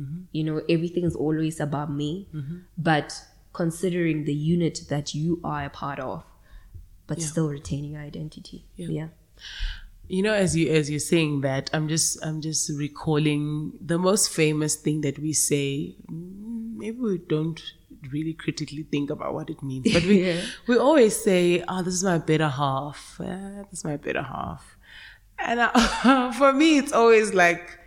mm-hmm. 0.00 0.22
you 0.32 0.44
know, 0.44 0.62
everything 0.68 1.04
is 1.04 1.14
always 1.14 1.60
about 1.60 1.92
me, 1.92 2.28
mm-hmm. 2.34 2.58
but 2.78 3.20
considering 3.52 4.24
the 4.24 4.34
unit 4.34 4.80
that 4.88 5.14
you 5.14 5.40
are 5.44 5.64
a 5.64 5.70
part 5.70 6.00
of 6.00 6.24
but 7.06 7.18
Yeah. 7.18 7.26
still 7.26 7.48
retaining 7.48 7.96
identity. 7.96 8.64
Yeah. 8.76 8.88
Yeah. 8.88 9.08
You 10.08 10.22
know, 10.22 10.34
as 10.34 10.54
you 10.54 10.70
as 10.70 10.90
you're 10.90 11.00
saying 11.00 11.40
that, 11.42 11.70
I'm 11.72 11.88
just 11.88 12.24
I'm 12.24 12.40
just 12.40 12.70
recalling 12.76 13.72
the 13.80 13.98
most 13.98 14.30
famous 14.30 14.76
thing 14.76 15.00
that 15.02 15.18
we 15.18 15.32
say. 15.32 15.96
mm, 16.10 16.76
Maybe 16.76 16.98
we 16.98 17.18
don't 17.18 17.62
really 18.12 18.34
critically 18.34 18.82
think 18.82 19.08
about 19.10 19.32
what 19.32 19.48
it 19.48 19.62
means, 19.62 19.90
but 19.92 20.02
we 20.04 20.22
Yeah. 20.26 20.42
we 20.68 20.76
always 20.76 21.16
say, 21.16 21.64
"Oh, 21.66 21.82
this 21.82 21.94
is 21.94 22.04
my 22.04 22.18
better 22.18 22.48
half. 22.48 23.18
Uh, 23.18 23.62
this 23.70 23.78
is 23.80 23.84
my 23.84 23.96
better 23.96 24.22
half." 24.22 24.76
And 25.38 25.60
uh, 25.60 26.32
for 26.38 26.52
me, 26.52 26.76
it's 26.78 26.92
always 26.92 27.32
like, 27.32 27.78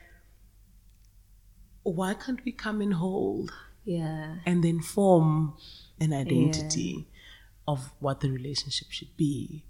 why 1.83 2.13
can't 2.13 2.43
we 2.45 2.51
come 2.51 2.81
in 2.81 2.91
whole? 2.91 3.49
Yeah. 3.85 4.35
and 4.45 4.63
then 4.65 4.81
form 4.81 5.53
an 6.01 6.11
identity 6.11 7.07
of 7.67 7.91
what 7.99 8.21
the 8.21 8.29
relationship 8.29 8.87
should 8.89 9.15
be. 9.17 9.63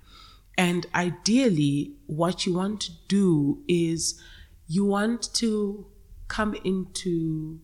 And 0.58 0.86
ideally, 0.94 1.94
what 2.08 2.46
you 2.46 2.54
want 2.56 2.82
to 2.82 2.92
do 3.08 3.64
is 3.68 4.22
you 4.68 4.86
want 4.86 5.34
to 5.36 5.86
come 6.28 6.56
into 6.64 7.60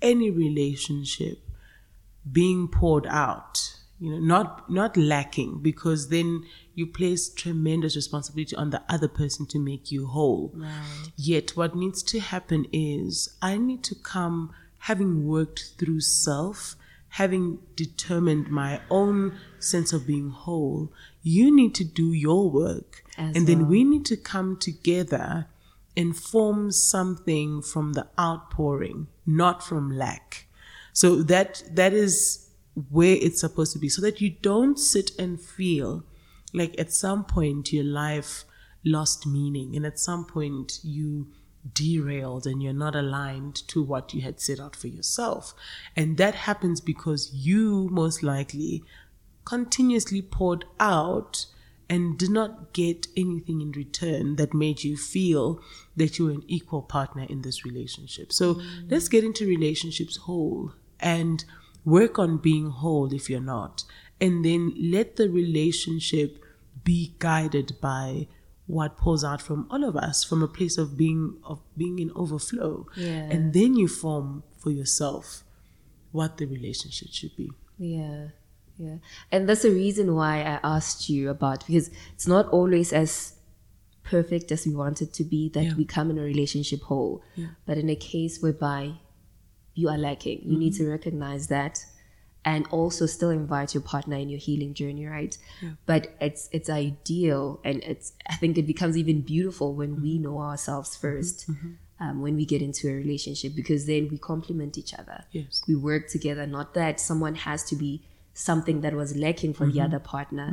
any 0.00 0.30
relationship 0.30 1.38
being 2.30 2.68
poured 2.68 3.06
out 3.06 3.78
you 3.98 4.10
know 4.10 4.18
not 4.18 4.70
not 4.70 4.96
lacking 4.96 5.58
because 5.60 6.08
then 6.08 6.44
you 6.74 6.86
place 6.86 7.28
tremendous 7.28 7.96
responsibility 7.96 8.54
on 8.54 8.70
the 8.70 8.82
other 8.88 9.08
person 9.08 9.44
to 9.46 9.58
make 9.58 9.90
you 9.90 10.06
whole 10.06 10.54
yet 11.16 11.56
what 11.56 11.74
needs 11.74 12.02
to 12.02 12.20
happen 12.20 12.66
is 12.72 13.36
i 13.42 13.56
need 13.56 13.82
to 13.82 13.94
come 13.94 14.52
having 14.82 15.26
worked 15.26 15.72
through 15.78 16.00
self 16.00 16.76
having 17.10 17.58
determined 17.74 18.48
my 18.48 18.80
own 18.90 19.38
sense 19.58 19.92
of 19.92 20.06
being 20.06 20.30
whole 20.30 20.92
you 21.22 21.54
need 21.54 21.74
to 21.74 21.84
do 21.84 22.12
your 22.12 22.50
work. 22.50 23.04
As 23.16 23.36
and 23.36 23.46
then 23.46 23.68
we 23.68 23.84
need 23.84 24.04
to 24.06 24.16
come 24.16 24.56
together 24.56 25.46
and 25.96 26.16
form 26.16 26.70
something 26.70 27.60
from 27.60 27.94
the 27.94 28.06
outpouring 28.18 29.08
not 29.26 29.62
from 29.62 29.90
lack. 29.90 30.46
So 30.92 31.22
that 31.24 31.62
that 31.72 31.92
is 31.92 32.48
where 32.90 33.16
it's 33.20 33.40
supposed 33.40 33.72
to 33.74 33.78
be. 33.78 33.88
So 33.88 34.00
that 34.02 34.20
you 34.20 34.30
don't 34.30 34.78
sit 34.78 35.10
and 35.18 35.40
feel 35.40 36.04
like 36.54 36.78
at 36.78 36.92
some 36.92 37.24
point 37.24 37.72
your 37.72 37.84
life 37.84 38.44
lost 38.84 39.26
meaning 39.26 39.76
and 39.76 39.84
at 39.84 39.98
some 39.98 40.24
point 40.24 40.78
you 40.82 41.28
derailed 41.74 42.46
and 42.46 42.62
you're 42.62 42.72
not 42.72 42.94
aligned 42.94 43.54
to 43.54 43.82
what 43.82 44.14
you 44.14 44.20
had 44.20 44.40
set 44.40 44.60
out 44.60 44.76
for 44.76 44.88
yourself 44.88 45.54
and 45.96 46.16
that 46.16 46.34
happens 46.34 46.80
because 46.80 47.30
you 47.32 47.88
most 47.90 48.22
likely 48.22 48.82
continuously 49.44 50.22
poured 50.22 50.64
out 50.78 51.46
and 51.88 52.18
did 52.18 52.30
not 52.30 52.72
get 52.72 53.06
anything 53.16 53.60
in 53.60 53.72
return 53.72 54.36
that 54.36 54.52
made 54.52 54.84
you 54.84 54.96
feel 54.96 55.60
that 55.96 56.18
you 56.18 56.26
were 56.26 56.32
an 56.32 56.44
equal 56.46 56.82
partner 56.82 57.24
in 57.28 57.42
this 57.42 57.64
relationship. 57.64 58.32
So 58.32 58.56
mm. 58.56 58.90
let's 58.90 59.08
get 59.08 59.24
into 59.24 59.46
relationships 59.46 60.16
whole 60.16 60.72
and 61.00 61.44
work 61.84 62.18
on 62.18 62.36
being 62.36 62.70
whole 62.70 63.12
if 63.14 63.30
you're 63.30 63.40
not. 63.40 63.84
And 64.20 64.44
then 64.44 64.74
let 64.76 65.16
the 65.16 65.30
relationship 65.30 66.44
be 66.84 67.14
guided 67.18 67.80
by 67.80 68.26
what 68.68 68.98
pours 68.98 69.24
out 69.24 69.40
from 69.42 69.66
all 69.70 69.82
of 69.82 69.96
us 69.96 70.22
from 70.22 70.42
a 70.42 70.46
place 70.46 70.76
of 70.78 70.96
being 70.96 71.38
of 71.42 71.58
being 71.76 71.98
in 71.98 72.12
overflow. 72.14 72.86
Yeah. 72.94 73.28
And 73.32 73.52
then 73.52 73.74
you 73.74 73.88
form 73.88 74.44
for 74.58 74.70
yourself 74.70 75.42
what 76.12 76.36
the 76.36 76.46
relationship 76.46 77.08
should 77.10 77.34
be. 77.34 77.50
Yeah. 77.78 78.28
Yeah. 78.76 78.98
And 79.32 79.48
that's 79.48 79.62
the 79.62 79.70
reason 79.70 80.14
why 80.14 80.40
I 80.42 80.60
asked 80.62 81.08
you 81.08 81.30
about 81.30 81.66
because 81.66 81.90
it's 82.12 82.28
not 82.28 82.46
always 82.50 82.92
as 82.92 83.34
perfect 84.04 84.52
as 84.52 84.66
we 84.66 84.74
want 84.74 85.02
it 85.02 85.12
to 85.14 85.24
be 85.24 85.48
that 85.50 85.64
Yeah. 85.64 85.74
we 85.74 85.84
come 85.84 86.10
in 86.10 86.18
a 86.18 86.22
relationship 86.22 86.82
whole. 86.82 87.22
But 87.66 87.78
in 87.78 87.88
a 87.88 87.96
case 87.96 88.40
whereby 88.40 88.98
you 89.74 89.88
are 89.88 89.98
lacking, 89.98 90.42
you 90.44 90.58
need 90.58 90.74
mm-hmm. 90.74 90.84
to 90.84 90.90
recognize 90.90 91.48
that 91.48 91.84
and 92.48 92.66
also 92.70 93.04
still 93.04 93.28
invite 93.28 93.74
your 93.74 93.82
partner 93.82 94.16
in 94.16 94.30
your 94.30 94.38
healing 94.38 94.72
journey 94.72 95.04
right? 95.06 95.36
But 95.84 96.14
it's 96.20 96.48
it's 96.50 96.70
ideal 96.70 97.60
and 97.64 97.82
it's 97.82 98.12
i 98.26 98.36
think 98.36 98.56
it 98.56 98.66
becomes 98.66 98.96
even 98.96 99.20
beautiful 99.20 99.74
when 99.74 100.00
we 100.02 100.14
mm-hmm. 100.14 100.24
know 100.24 100.38
ourselves 100.40 100.96
mm-hmm. 100.96 101.18
1st 101.18 101.50
mm-hmm. 101.50 101.72
um, 102.02 102.22
when 102.22 102.34
we 102.36 102.44
get 102.46 102.62
into 102.62 102.88
a 102.88 102.94
relationship 102.94 103.54
because 103.54 103.86
then 103.86 104.08
we 104.10 104.18
complement 104.18 104.78
each 104.78 104.94
other. 104.94 105.18
Yes. 105.32 105.62
we 105.68 105.74
work 105.74 106.08
together 106.08 106.46
not 106.46 106.74
that 106.74 107.00
someone 107.00 107.36
has 107.48 107.64
to 107.70 107.76
be 107.76 108.02
something 108.32 108.80
that 108.82 108.94
was 108.94 109.16
lacking 109.16 109.52
for 109.52 109.66
the 109.66 109.80
other 109.86 109.98
partner 109.98 110.48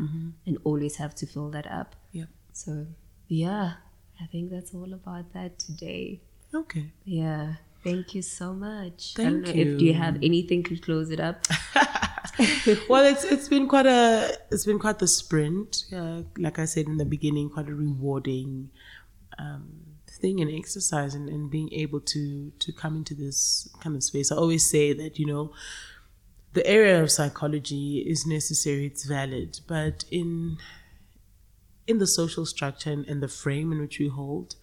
and 0.46 0.58
always 0.64 0.96
have 0.98 1.14
to 1.16 1.26
fill 1.34 1.50
that 1.52 1.68
up. 1.80 1.96
Yeah. 2.12 2.30
so 2.52 2.88
yeah 3.28 3.68
i 4.24 4.26
think 4.32 4.52
that's 4.52 4.74
all 4.74 4.92
about 5.02 5.34
that 5.34 5.60
today. 5.60 6.22
Okay. 6.62 6.86
yeah 7.06 7.56
thank 7.86 8.16
you 8.16 8.22
so 8.22 8.48
much 8.54 9.14
Thank 9.16 9.46
know 9.46 9.50
if 9.64 9.70
do 9.80 9.86
you 9.86 9.92
you. 9.92 9.94
have 9.94 10.16
anything 10.30 10.62
to 10.64 10.78
close 10.88 11.10
it 11.10 11.22
up 11.22 11.46
well, 12.90 13.06
it's 13.06 13.24
it's 13.24 13.48
been 13.48 13.68
quite 13.68 13.86
a 13.86 14.38
it's 14.52 14.66
been 14.66 14.80
quite 14.80 15.00
the 15.00 15.08
sprint. 15.08 15.86
Uh, 15.96 16.24
like 16.38 16.60
I 16.60 16.66
said 16.66 16.88
in 16.88 16.98
the 16.98 17.06
beginning, 17.06 17.50
quite 17.50 17.70
a 17.70 17.76
rewarding 17.76 18.70
um, 19.40 19.98
thing 20.08 20.42
and 20.42 20.52
exercise, 20.52 21.14
and, 21.16 21.30
and 21.30 21.50
being 21.50 21.72
able 21.74 22.02
to 22.02 22.52
to 22.60 22.74
come 22.74 22.98
into 22.98 23.14
this 23.14 23.70
kind 23.82 23.96
of 23.96 24.04
space. 24.04 24.32
I 24.32 24.36
always 24.36 24.70
say 24.70 24.94
that 24.94 25.18
you 25.20 25.26
know 25.26 25.54
the 26.54 26.66
area 26.68 27.02
of 27.02 27.12
psychology 27.12 28.00
is 28.00 28.26
necessary, 28.26 28.88
it's 28.88 29.06
valid, 29.06 29.60
but 29.68 30.06
in 30.12 30.58
in 31.88 32.00
the 32.00 32.08
social 32.08 32.46
structure 32.46 32.92
and, 32.92 33.06
and 33.06 33.22
the 33.22 33.28
frame 33.28 33.72
in 33.72 33.80
which 33.80 34.00
we 34.00 34.08
hold, 34.08 34.56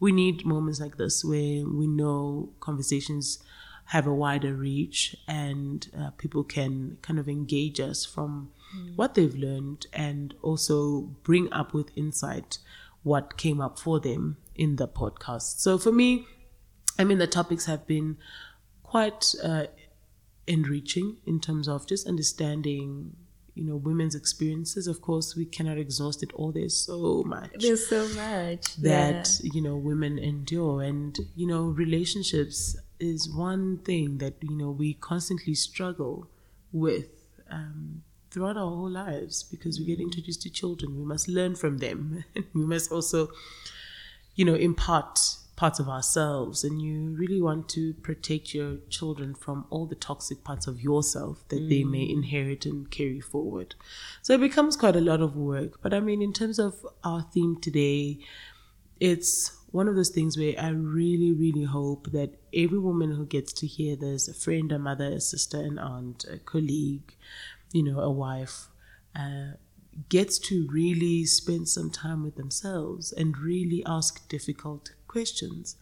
we 0.00 0.12
need 0.12 0.44
moments 0.44 0.80
like 0.80 0.96
this 0.96 1.24
where 1.24 1.66
we 1.66 1.86
know 1.86 2.50
conversations 2.60 3.42
have 3.86 4.06
a 4.06 4.14
wider 4.14 4.54
reach 4.54 5.16
and 5.26 5.88
uh, 5.98 6.10
people 6.18 6.44
can 6.44 6.98
kind 7.00 7.18
of 7.18 7.28
engage 7.28 7.80
us 7.80 8.04
from 8.04 8.50
what 8.96 9.14
they've 9.14 9.34
learned 9.34 9.86
and 9.92 10.34
also 10.42 11.00
bring 11.22 11.50
up 11.52 11.72
with 11.72 11.90
insight 11.96 12.58
what 13.02 13.38
came 13.38 13.60
up 13.60 13.78
for 13.78 13.98
them 13.98 14.36
in 14.54 14.76
the 14.76 14.86
podcast. 14.86 15.58
So 15.60 15.78
for 15.78 15.92
me, 15.92 16.26
I 16.98 17.04
mean, 17.04 17.18
the 17.18 17.26
topics 17.26 17.66
have 17.66 17.86
been 17.86 18.18
quite 18.82 19.34
uh, 19.42 19.66
enriching 20.46 21.18
in 21.24 21.40
terms 21.40 21.68
of 21.68 21.86
just 21.86 22.06
understanding, 22.06 23.16
you 23.58 23.64
know, 23.64 23.76
women's 23.76 24.14
experiences. 24.14 24.86
Of 24.86 25.02
course, 25.02 25.34
we 25.34 25.44
cannot 25.44 25.78
exhaust 25.78 26.22
it 26.22 26.32
all. 26.32 26.52
There's 26.52 26.76
so 26.76 27.24
much 27.26 27.50
there's 27.58 27.86
so 27.88 28.08
much 28.14 28.76
that 28.76 29.40
you 29.42 29.60
know 29.60 29.76
women 29.76 30.18
endure, 30.18 30.82
and 30.82 31.18
you 31.34 31.46
know, 31.46 31.64
relationships 31.64 32.76
is 33.00 33.28
one 33.28 33.78
thing 33.78 34.18
that 34.18 34.34
you 34.42 34.56
know 34.56 34.70
we 34.70 34.94
constantly 34.94 35.54
struggle 35.54 36.28
with. 36.72 37.08
Um, 37.50 38.02
throughout 38.30 38.58
our 38.58 38.68
whole 38.68 38.90
lives 38.90 39.42
because 39.42 39.78
we 39.78 39.86
get 39.86 39.98
introduced 39.98 40.42
to 40.42 40.50
children 40.50 40.98
we 40.98 41.02
must 41.02 41.28
learn 41.28 41.54
from 41.54 41.78
them 41.78 42.22
we 42.52 42.60
must 42.66 42.92
also 42.92 43.30
you 44.34 44.44
know 44.44 44.54
impart 44.54 45.18
parts 45.58 45.80
of 45.80 45.88
ourselves 45.88 46.62
and 46.62 46.80
you 46.80 47.16
really 47.18 47.42
want 47.42 47.68
to 47.68 47.92
protect 47.94 48.54
your 48.54 48.76
children 48.88 49.34
from 49.34 49.66
all 49.70 49.86
the 49.86 49.96
toxic 49.96 50.44
parts 50.44 50.68
of 50.68 50.80
yourself 50.80 51.42
that 51.48 51.68
they 51.68 51.82
may 51.82 52.08
inherit 52.08 52.64
and 52.64 52.88
carry 52.92 53.20
forward. 53.20 53.74
So 54.22 54.34
it 54.34 54.40
becomes 54.40 54.76
quite 54.76 54.94
a 54.94 55.00
lot 55.00 55.20
of 55.20 55.34
work. 55.34 55.80
But 55.82 55.92
i 55.92 55.98
mean 55.98 56.22
in 56.22 56.32
terms 56.32 56.60
of 56.60 56.86
our 57.02 57.22
theme 57.22 57.60
today 57.60 58.18
it's 59.00 59.56
one 59.70 59.88
of 59.88 59.96
those 59.96 60.10
things 60.10 60.38
where 60.38 60.54
i 60.58 60.68
really 60.68 61.32
really 61.32 61.64
hope 61.64 62.10
that 62.12 62.30
every 62.54 62.78
woman 62.78 63.12
who 63.12 63.26
gets 63.26 63.52
to 63.52 63.66
hear 63.66 63.96
this 63.96 64.28
a 64.28 64.34
friend 64.34 64.72
a 64.72 64.78
mother 64.78 65.12
a 65.12 65.20
sister 65.20 65.58
an 65.60 65.78
aunt 65.78 66.24
a 66.30 66.38
colleague 66.38 67.14
you 67.72 67.82
know 67.82 68.00
a 68.00 68.10
wife 68.10 68.68
uh, 69.14 69.52
gets 70.08 70.38
to 70.38 70.68
really 70.70 71.24
spend 71.24 71.68
some 71.68 71.90
time 71.90 72.22
with 72.22 72.36
themselves 72.36 73.12
and 73.12 73.38
really 73.38 73.82
ask 73.86 74.28
difficult 74.28 74.92
questions 75.08 75.76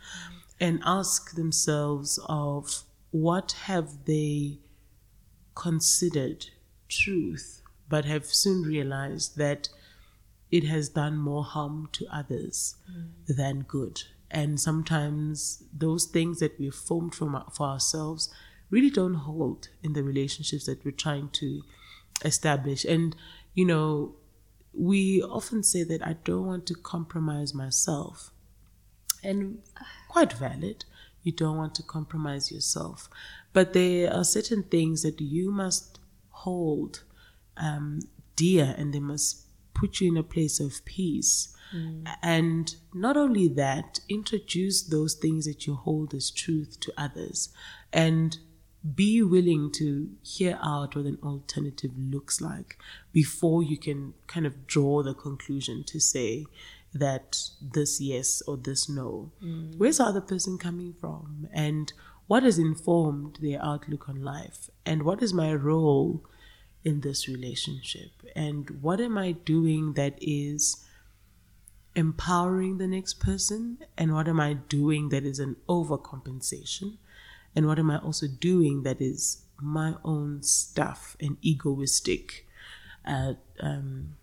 and 0.61 0.81
ask 0.85 1.35
themselves 1.35 2.19
of 2.27 2.83
what 3.11 3.53
have 3.65 4.05
they 4.07 4.59
considered 5.55 6.47
truth 6.89 7.63
but 7.89 8.05
have 8.05 8.27
soon 8.27 8.63
realized 8.63 9.37
that 9.37 9.69
it 10.51 10.65
has 10.65 10.89
done 10.89 11.17
more 11.17 11.45
harm 11.45 11.89
to 11.93 12.07
others 12.13 12.77
mm. 12.91 13.09
than 13.27 13.63
good. 13.63 14.03
And 14.31 14.61
sometimes 14.61 15.63
those 15.73 16.07
things 16.07 16.41
that 16.41 16.59
we've 16.59 16.75
formed 16.75 17.15
from 17.15 17.43
for 17.53 17.67
ourselves 17.67 18.33
really 18.71 18.91
don't 18.91 19.15
hold 19.15 19.69
in 19.83 19.93
the 19.93 20.03
relationships 20.03 20.67
that 20.67 20.85
we're 20.85 20.91
trying 20.91 21.31
to 21.31 21.63
establish. 22.25 22.85
And 22.85 23.15
you 23.57 23.65
know 23.65 24.15
we 24.73 25.23
often 25.23 25.63
say 25.65 25.83
that 25.83 26.07
i 26.07 26.15
don't 26.23 26.47
want 26.47 26.67
to 26.67 26.75
compromise 26.75 27.53
myself 27.53 28.31
and 29.23 29.59
quite 30.09 30.33
valid. 30.33 30.85
You 31.23 31.33
don't 31.33 31.57
want 31.57 31.75
to 31.77 31.83
compromise 31.83 32.53
yourself. 32.53 33.09
But 33.53 33.73
there 33.73 34.13
are 34.13 34.25
certain 34.25 34.63
things 34.65 35.03
that 35.03 35.21
you 35.21 35.51
must 35.51 35.99
hold 36.31 37.03
um, 37.57 38.01
dear 38.37 38.75
and 38.79 38.93
they 38.93 39.01
must 39.01 39.47
put 39.75 40.01
you 40.01 40.09
in 40.09 40.17
a 40.17 40.23
place 40.23 40.61
of 40.61 40.85
peace. 40.85 41.55
And 42.23 42.75
not 42.95 43.17
only 43.17 43.49
that 43.49 44.01
introduce 44.09 44.83
those 44.83 45.15
things 45.15 45.47
that 45.47 45.67
you 45.67 45.75
hold 45.75 46.15
as 46.15 46.31
truth 46.31 46.79
to 46.81 46.93
others 46.97 47.51
and 47.93 48.39
be 48.95 49.21
willing 49.23 49.73
to 49.73 50.11
hear 50.23 50.59
out 50.63 50.95
what 50.95 51.07
an 51.07 51.19
alternative 51.23 51.91
looks 51.99 52.41
like 52.41 52.79
before 53.13 53.63
you 53.63 53.77
can 53.77 54.15
kind 54.27 54.47
of 54.47 54.67
draw 54.67 55.03
the 55.03 55.15
conclusion 55.15 55.83
to 55.85 55.99
say 55.99 56.47
that 56.99 57.39
this 57.61 58.01
yes 58.01 58.43
or 58.47 58.57
this 58.57 58.89
no. 58.89 59.33
Where's 59.79 59.99
the 59.99 60.05
other 60.05 60.21
person 60.21 60.59
coming 60.59 60.95
from? 60.95 61.49
And 61.53 61.93
what 62.27 62.43
has 62.43 62.59
informed 62.59 63.39
their 63.41 63.63
outlook 63.63 64.09
on 64.09 64.23
life? 64.23 64.69
And 64.85 65.03
what 65.03 65.23
is 65.23 65.33
my 65.33 65.55
role 65.55 66.25
in 66.85 67.01
this 67.01 67.29
relationship? 67.29 68.11
And 68.35 68.83
what 68.83 69.01
am 69.01 69.17
I 69.19 69.33
doing 69.33 69.95
that 69.95 70.19
is 70.21 70.85
empowering 71.95 72.79
the 72.79 72.87
next 72.87 73.15
person? 73.21 73.79
And 73.97 74.13
what 74.15 74.29
am 74.29 74.41
I 74.41 74.55
doing 74.55 75.09
that 75.11 75.25
is 75.25 75.39
an 75.39 75.57
overcompensation? 75.69 76.99
And 77.55 77.67
what 77.67 77.79
am 77.79 77.91
I 77.91 77.99
also 77.99 78.27
doing 78.27 78.83
that 78.83 79.01
is 79.01 79.43
my 79.61 79.95
own 80.05 80.43
stuff 80.43 81.17
and 81.21 81.39
egoistic 81.43 82.47
uh, 83.07 83.35
um, 83.61 84.17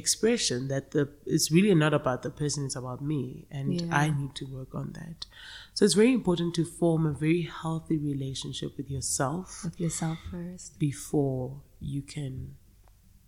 expression 0.00 0.68
that 0.68 0.90
the 0.90 1.08
it's 1.34 1.50
really 1.56 1.74
not 1.74 1.94
about 1.94 2.22
the 2.22 2.30
person, 2.30 2.64
it's 2.66 2.76
about 2.76 3.00
me, 3.02 3.46
and 3.50 3.80
Yeah. 3.80 3.96
I 4.02 4.10
need 4.10 4.34
to 4.40 4.44
work 4.46 4.74
on 4.74 4.92
that. 5.00 5.26
So 5.74 5.84
it's 5.84 5.94
very 5.94 6.12
important 6.12 6.54
to 6.56 6.64
form 6.64 7.06
a 7.06 7.12
very 7.12 7.42
healthy 7.42 7.98
relationship 7.98 8.76
with 8.76 8.90
yourself 8.90 9.64
with 9.64 9.78
yourself 9.80 10.18
first 10.30 10.78
before 10.78 11.62
you 11.80 12.02
can 12.02 12.56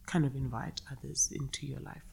kind 0.06 0.24
of 0.26 0.34
invite 0.34 0.80
others 0.92 1.20
into 1.40 1.66
your 1.66 1.80
life. 1.80 2.06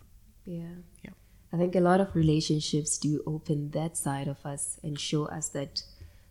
yeah 0.46 0.76
Yeah. 1.06 1.12
I 1.54 1.58
think 1.58 1.76
a 1.76 1.80
lot 1.92 2.00
of 2.02 2.16
relationships 2.16 2.98
do 2.98 3.22
open 3.34 3.70
that 3.72 3.96
side 4.06 4.28
of 4.28 4.40
us 4.54 4.80
and 4.84 5.00
show 5.00 5.26
us 5.38 5.50
that 5.50 5.84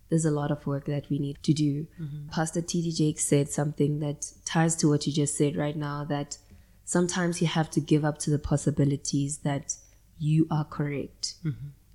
there's 0.08 0.24
a 0.24 0.32
lot 0.40 0.50
of 0.50 0.66
work 0.66 0.84
that 0.86 1.08
we 1.10 1.18
need 1.26 1.38
to 1.48 1.52
do. 1.66 1.72
Mm-hmm. 2.00 2.28
Pastor 2.36 2.60
T.D. 2.60 2.86
Jakes 3.00 3.24
said 3.24 3.48
something 3.48 4.00
that 4.00 4.20
ties 4.44 4.74
to 4.80 4.88
what 4.90 5.06
you 5.06 5.12
just 5.12 5.34
said 5.40 5.54
right 5.56 5.76
now 5.76 6.04
that 6.04 6.38
sometimes 6.96 7.40
you 7.42 7.48
have 7.58 7.68
to 7.76 7.80
give 7.92 8.02
up 8.08 8.16
to 8.24 8.28
the 8.34 8.38
possibilities 8.52 9.32
that 9.48 9.66
you 10.18 10.40
are 10.56 10.64
correct 10.78 11.24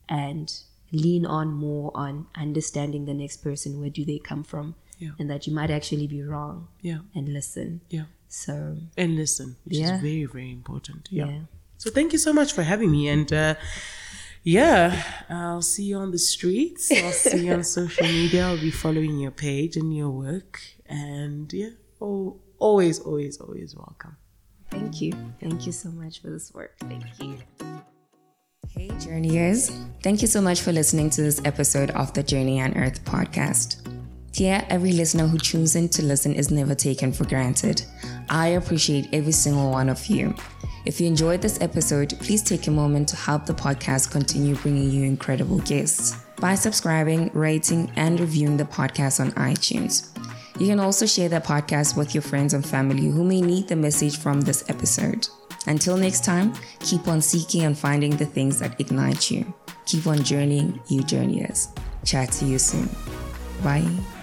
and 0.10 0.48
lean 0.92 1.24
on 1.26 1.48
more 1.68 1.92
on 2.06 2.14
understanding 2.46 3.06
the 3.06 3.14
next 3.24 3.38
person. 3.48 3.70
Where 3.80 3.90
do 4.00 4.04
they 4.12 4.20
come 4.32 4.44
from? 4.52 4.68
Yeah. 5.04 5.12
And 5.20 5.30
that 5.32 5.42
you 5.48 5.54
might 5.60 5.70
actually 5.78 6.08
be 6.08 6.22
wrong 6.32 6.68
Yeah. 6.90 7.02
and 7.18 7.26
listen. 7.40 7.70
Yeah. 7.98 8.06
So, 8.44 8.54
And 9.02 9.16
listen, 9.24 9.48
which 9.66 9.78
Yeah. 9.78 9.96
is 9.96 10.02
very, 10.02 10.26
very 10.26 10.52
important. 10.60 11.02
Yeah. 11.12 11.28
yeah. 11.34 11.42
So 11.78 11.88
thank 11.98 12.10
you 12.16 12.20
so 12.28 12.32
much 12.40 12.50
for 12.56 12.64
having 12.74 12.90
me. 12.98 13.04
And 13.16 13.30
uh, 13.32 13.54
yeah, 14.44 15.04
I'll 15.30 15.62
see 15.74 15.84
you 15.92 15.98
on 16.06 16.10
the 16.12 16.24
streets. 16.34 16.84
I'll 16.92 17.12
see 17.12 17.46
you 17.46 17.54
on 17.54 17.64
social 17.80 18.08
media. 18.20 18.42
I'll 18.48 18.60
be 18.70 18.72
following 18.72 19.20
your 19.20 19.36
page 19.48 19.74
and 19.82 19.96
your 19.96 20.10
work. 20.10 20.54
And 20.88 21.46
yeah, 21.62 21.74
oh, 22.02 22.40
always, 22.68 22.98
always, 23.00 23.38
always 23.44 23.76
welcome. 23.76 24.16
Thank 24.70 25.02
you. 25.02 25.14
Thank 25.40 25.66
you 25.66 25.72
so 25.72 25.90
much 25.90 26.22
for 26.22 26.30
this 26.30 26.54
work. 26.54 26.76
Thank 26.80 27.06
you. 27.22 27.38
Hey, 28.70 28.92
Journeyers. 29.00 29.72
Thank 30.04 30.22
you 30.22 30.28
so 30.28 30.42
much 30.42 30.62
for 30.62 30.72
listening 30.72 31.10
to 31.12 31.22
this 31.22 31.42
episode 31.46 31.92
of 31.92 32.14
the 32.14 32.22
Journey 32.22 32.60
Unearthed 32.60 33.04
podcast. 33.06 33.88
Here, 34.34 34.64
every 34.70 34.92
listener 34.92 35.26
who 35.26 35.40
tunes 35.40 35.76
in 35.76 35.90
to 35.90 36.04
listen 36.04 36.36
is 36.36 36.52
never 36.52 36.76
taken 36.76 37.12
for 37.12 37.26
granted. 37.26 37.82
I 38.30 38.50
appreciate 38.50 39.10
every 39.12 39.32
single 39.32 39.72
one 39.72 39.90
of 39.90 40.06
you. 40.06 40.36
If 40.86 41.02
you 41.02 41.08
enjoyed 41.08 41.42
this 41.42 41.60
episode, 41.60 42.14
please 42.20 42.44
take 42.44 42.68
a 42.68 42.72
moment 42.72 43.10
to 43.10 43.16
help 43.16 43.48
the 43.48 43.54
podcast 43.54 44.12
continue 44.12 44.56
bringing 44.58 44.92
you 44.92 45.06
incredible 45.06 45.58
guests 45.60 46.16
by 46.40 46.54
subscribing, 46.54 47.32
rating, 47.34 47.92
and 47.96 48.20
reviewing 48.20 48.58
the 48.58 48.66
podcast 48.66 49.20
on 49.20 49.32
iTunes. 49.32 50.10
You 50.60 50.68
can 50.68 50.80
also 50.80 51.06
share 51.06 51.30
the 51.30 51.40
podcast 51.40 51.96
with 51.96 52.16
your 52.16 52.24
friends 52.24 52.54
and 52.54 52.66
family 52.66 53.08
who 53.08 53.24
may 53.24 53.42
need 53.42 53.68
the 53.68 53.76
message 53.76 54.18
from 54.18 54.42
this 54.42 54.68
episode. 54.70 55.28
Until 55.68 55.98
next 55.98 56.24
time, 56.24 56.54
keep 56.80 57.08
on 57.08 57.22
seeking 57.22 57.64
and 57.64 57.78
finding 57.78 58.16
the 58.18 58.26
things 58.26 58.60
that 58.60 58.80
ignite 58.80 59.30
you. 59.30 59.54
Keep 59.86 60.08
on 60.08 60.24
journeying, 60.24 60.80
you 60.88 61.04
journeyers. 61.04 61.70
Chat 62.06 62.32
to 62.34 62.46
you 62.46 62.58
soon. 62.58 62.90
Bye. 63.64 64.17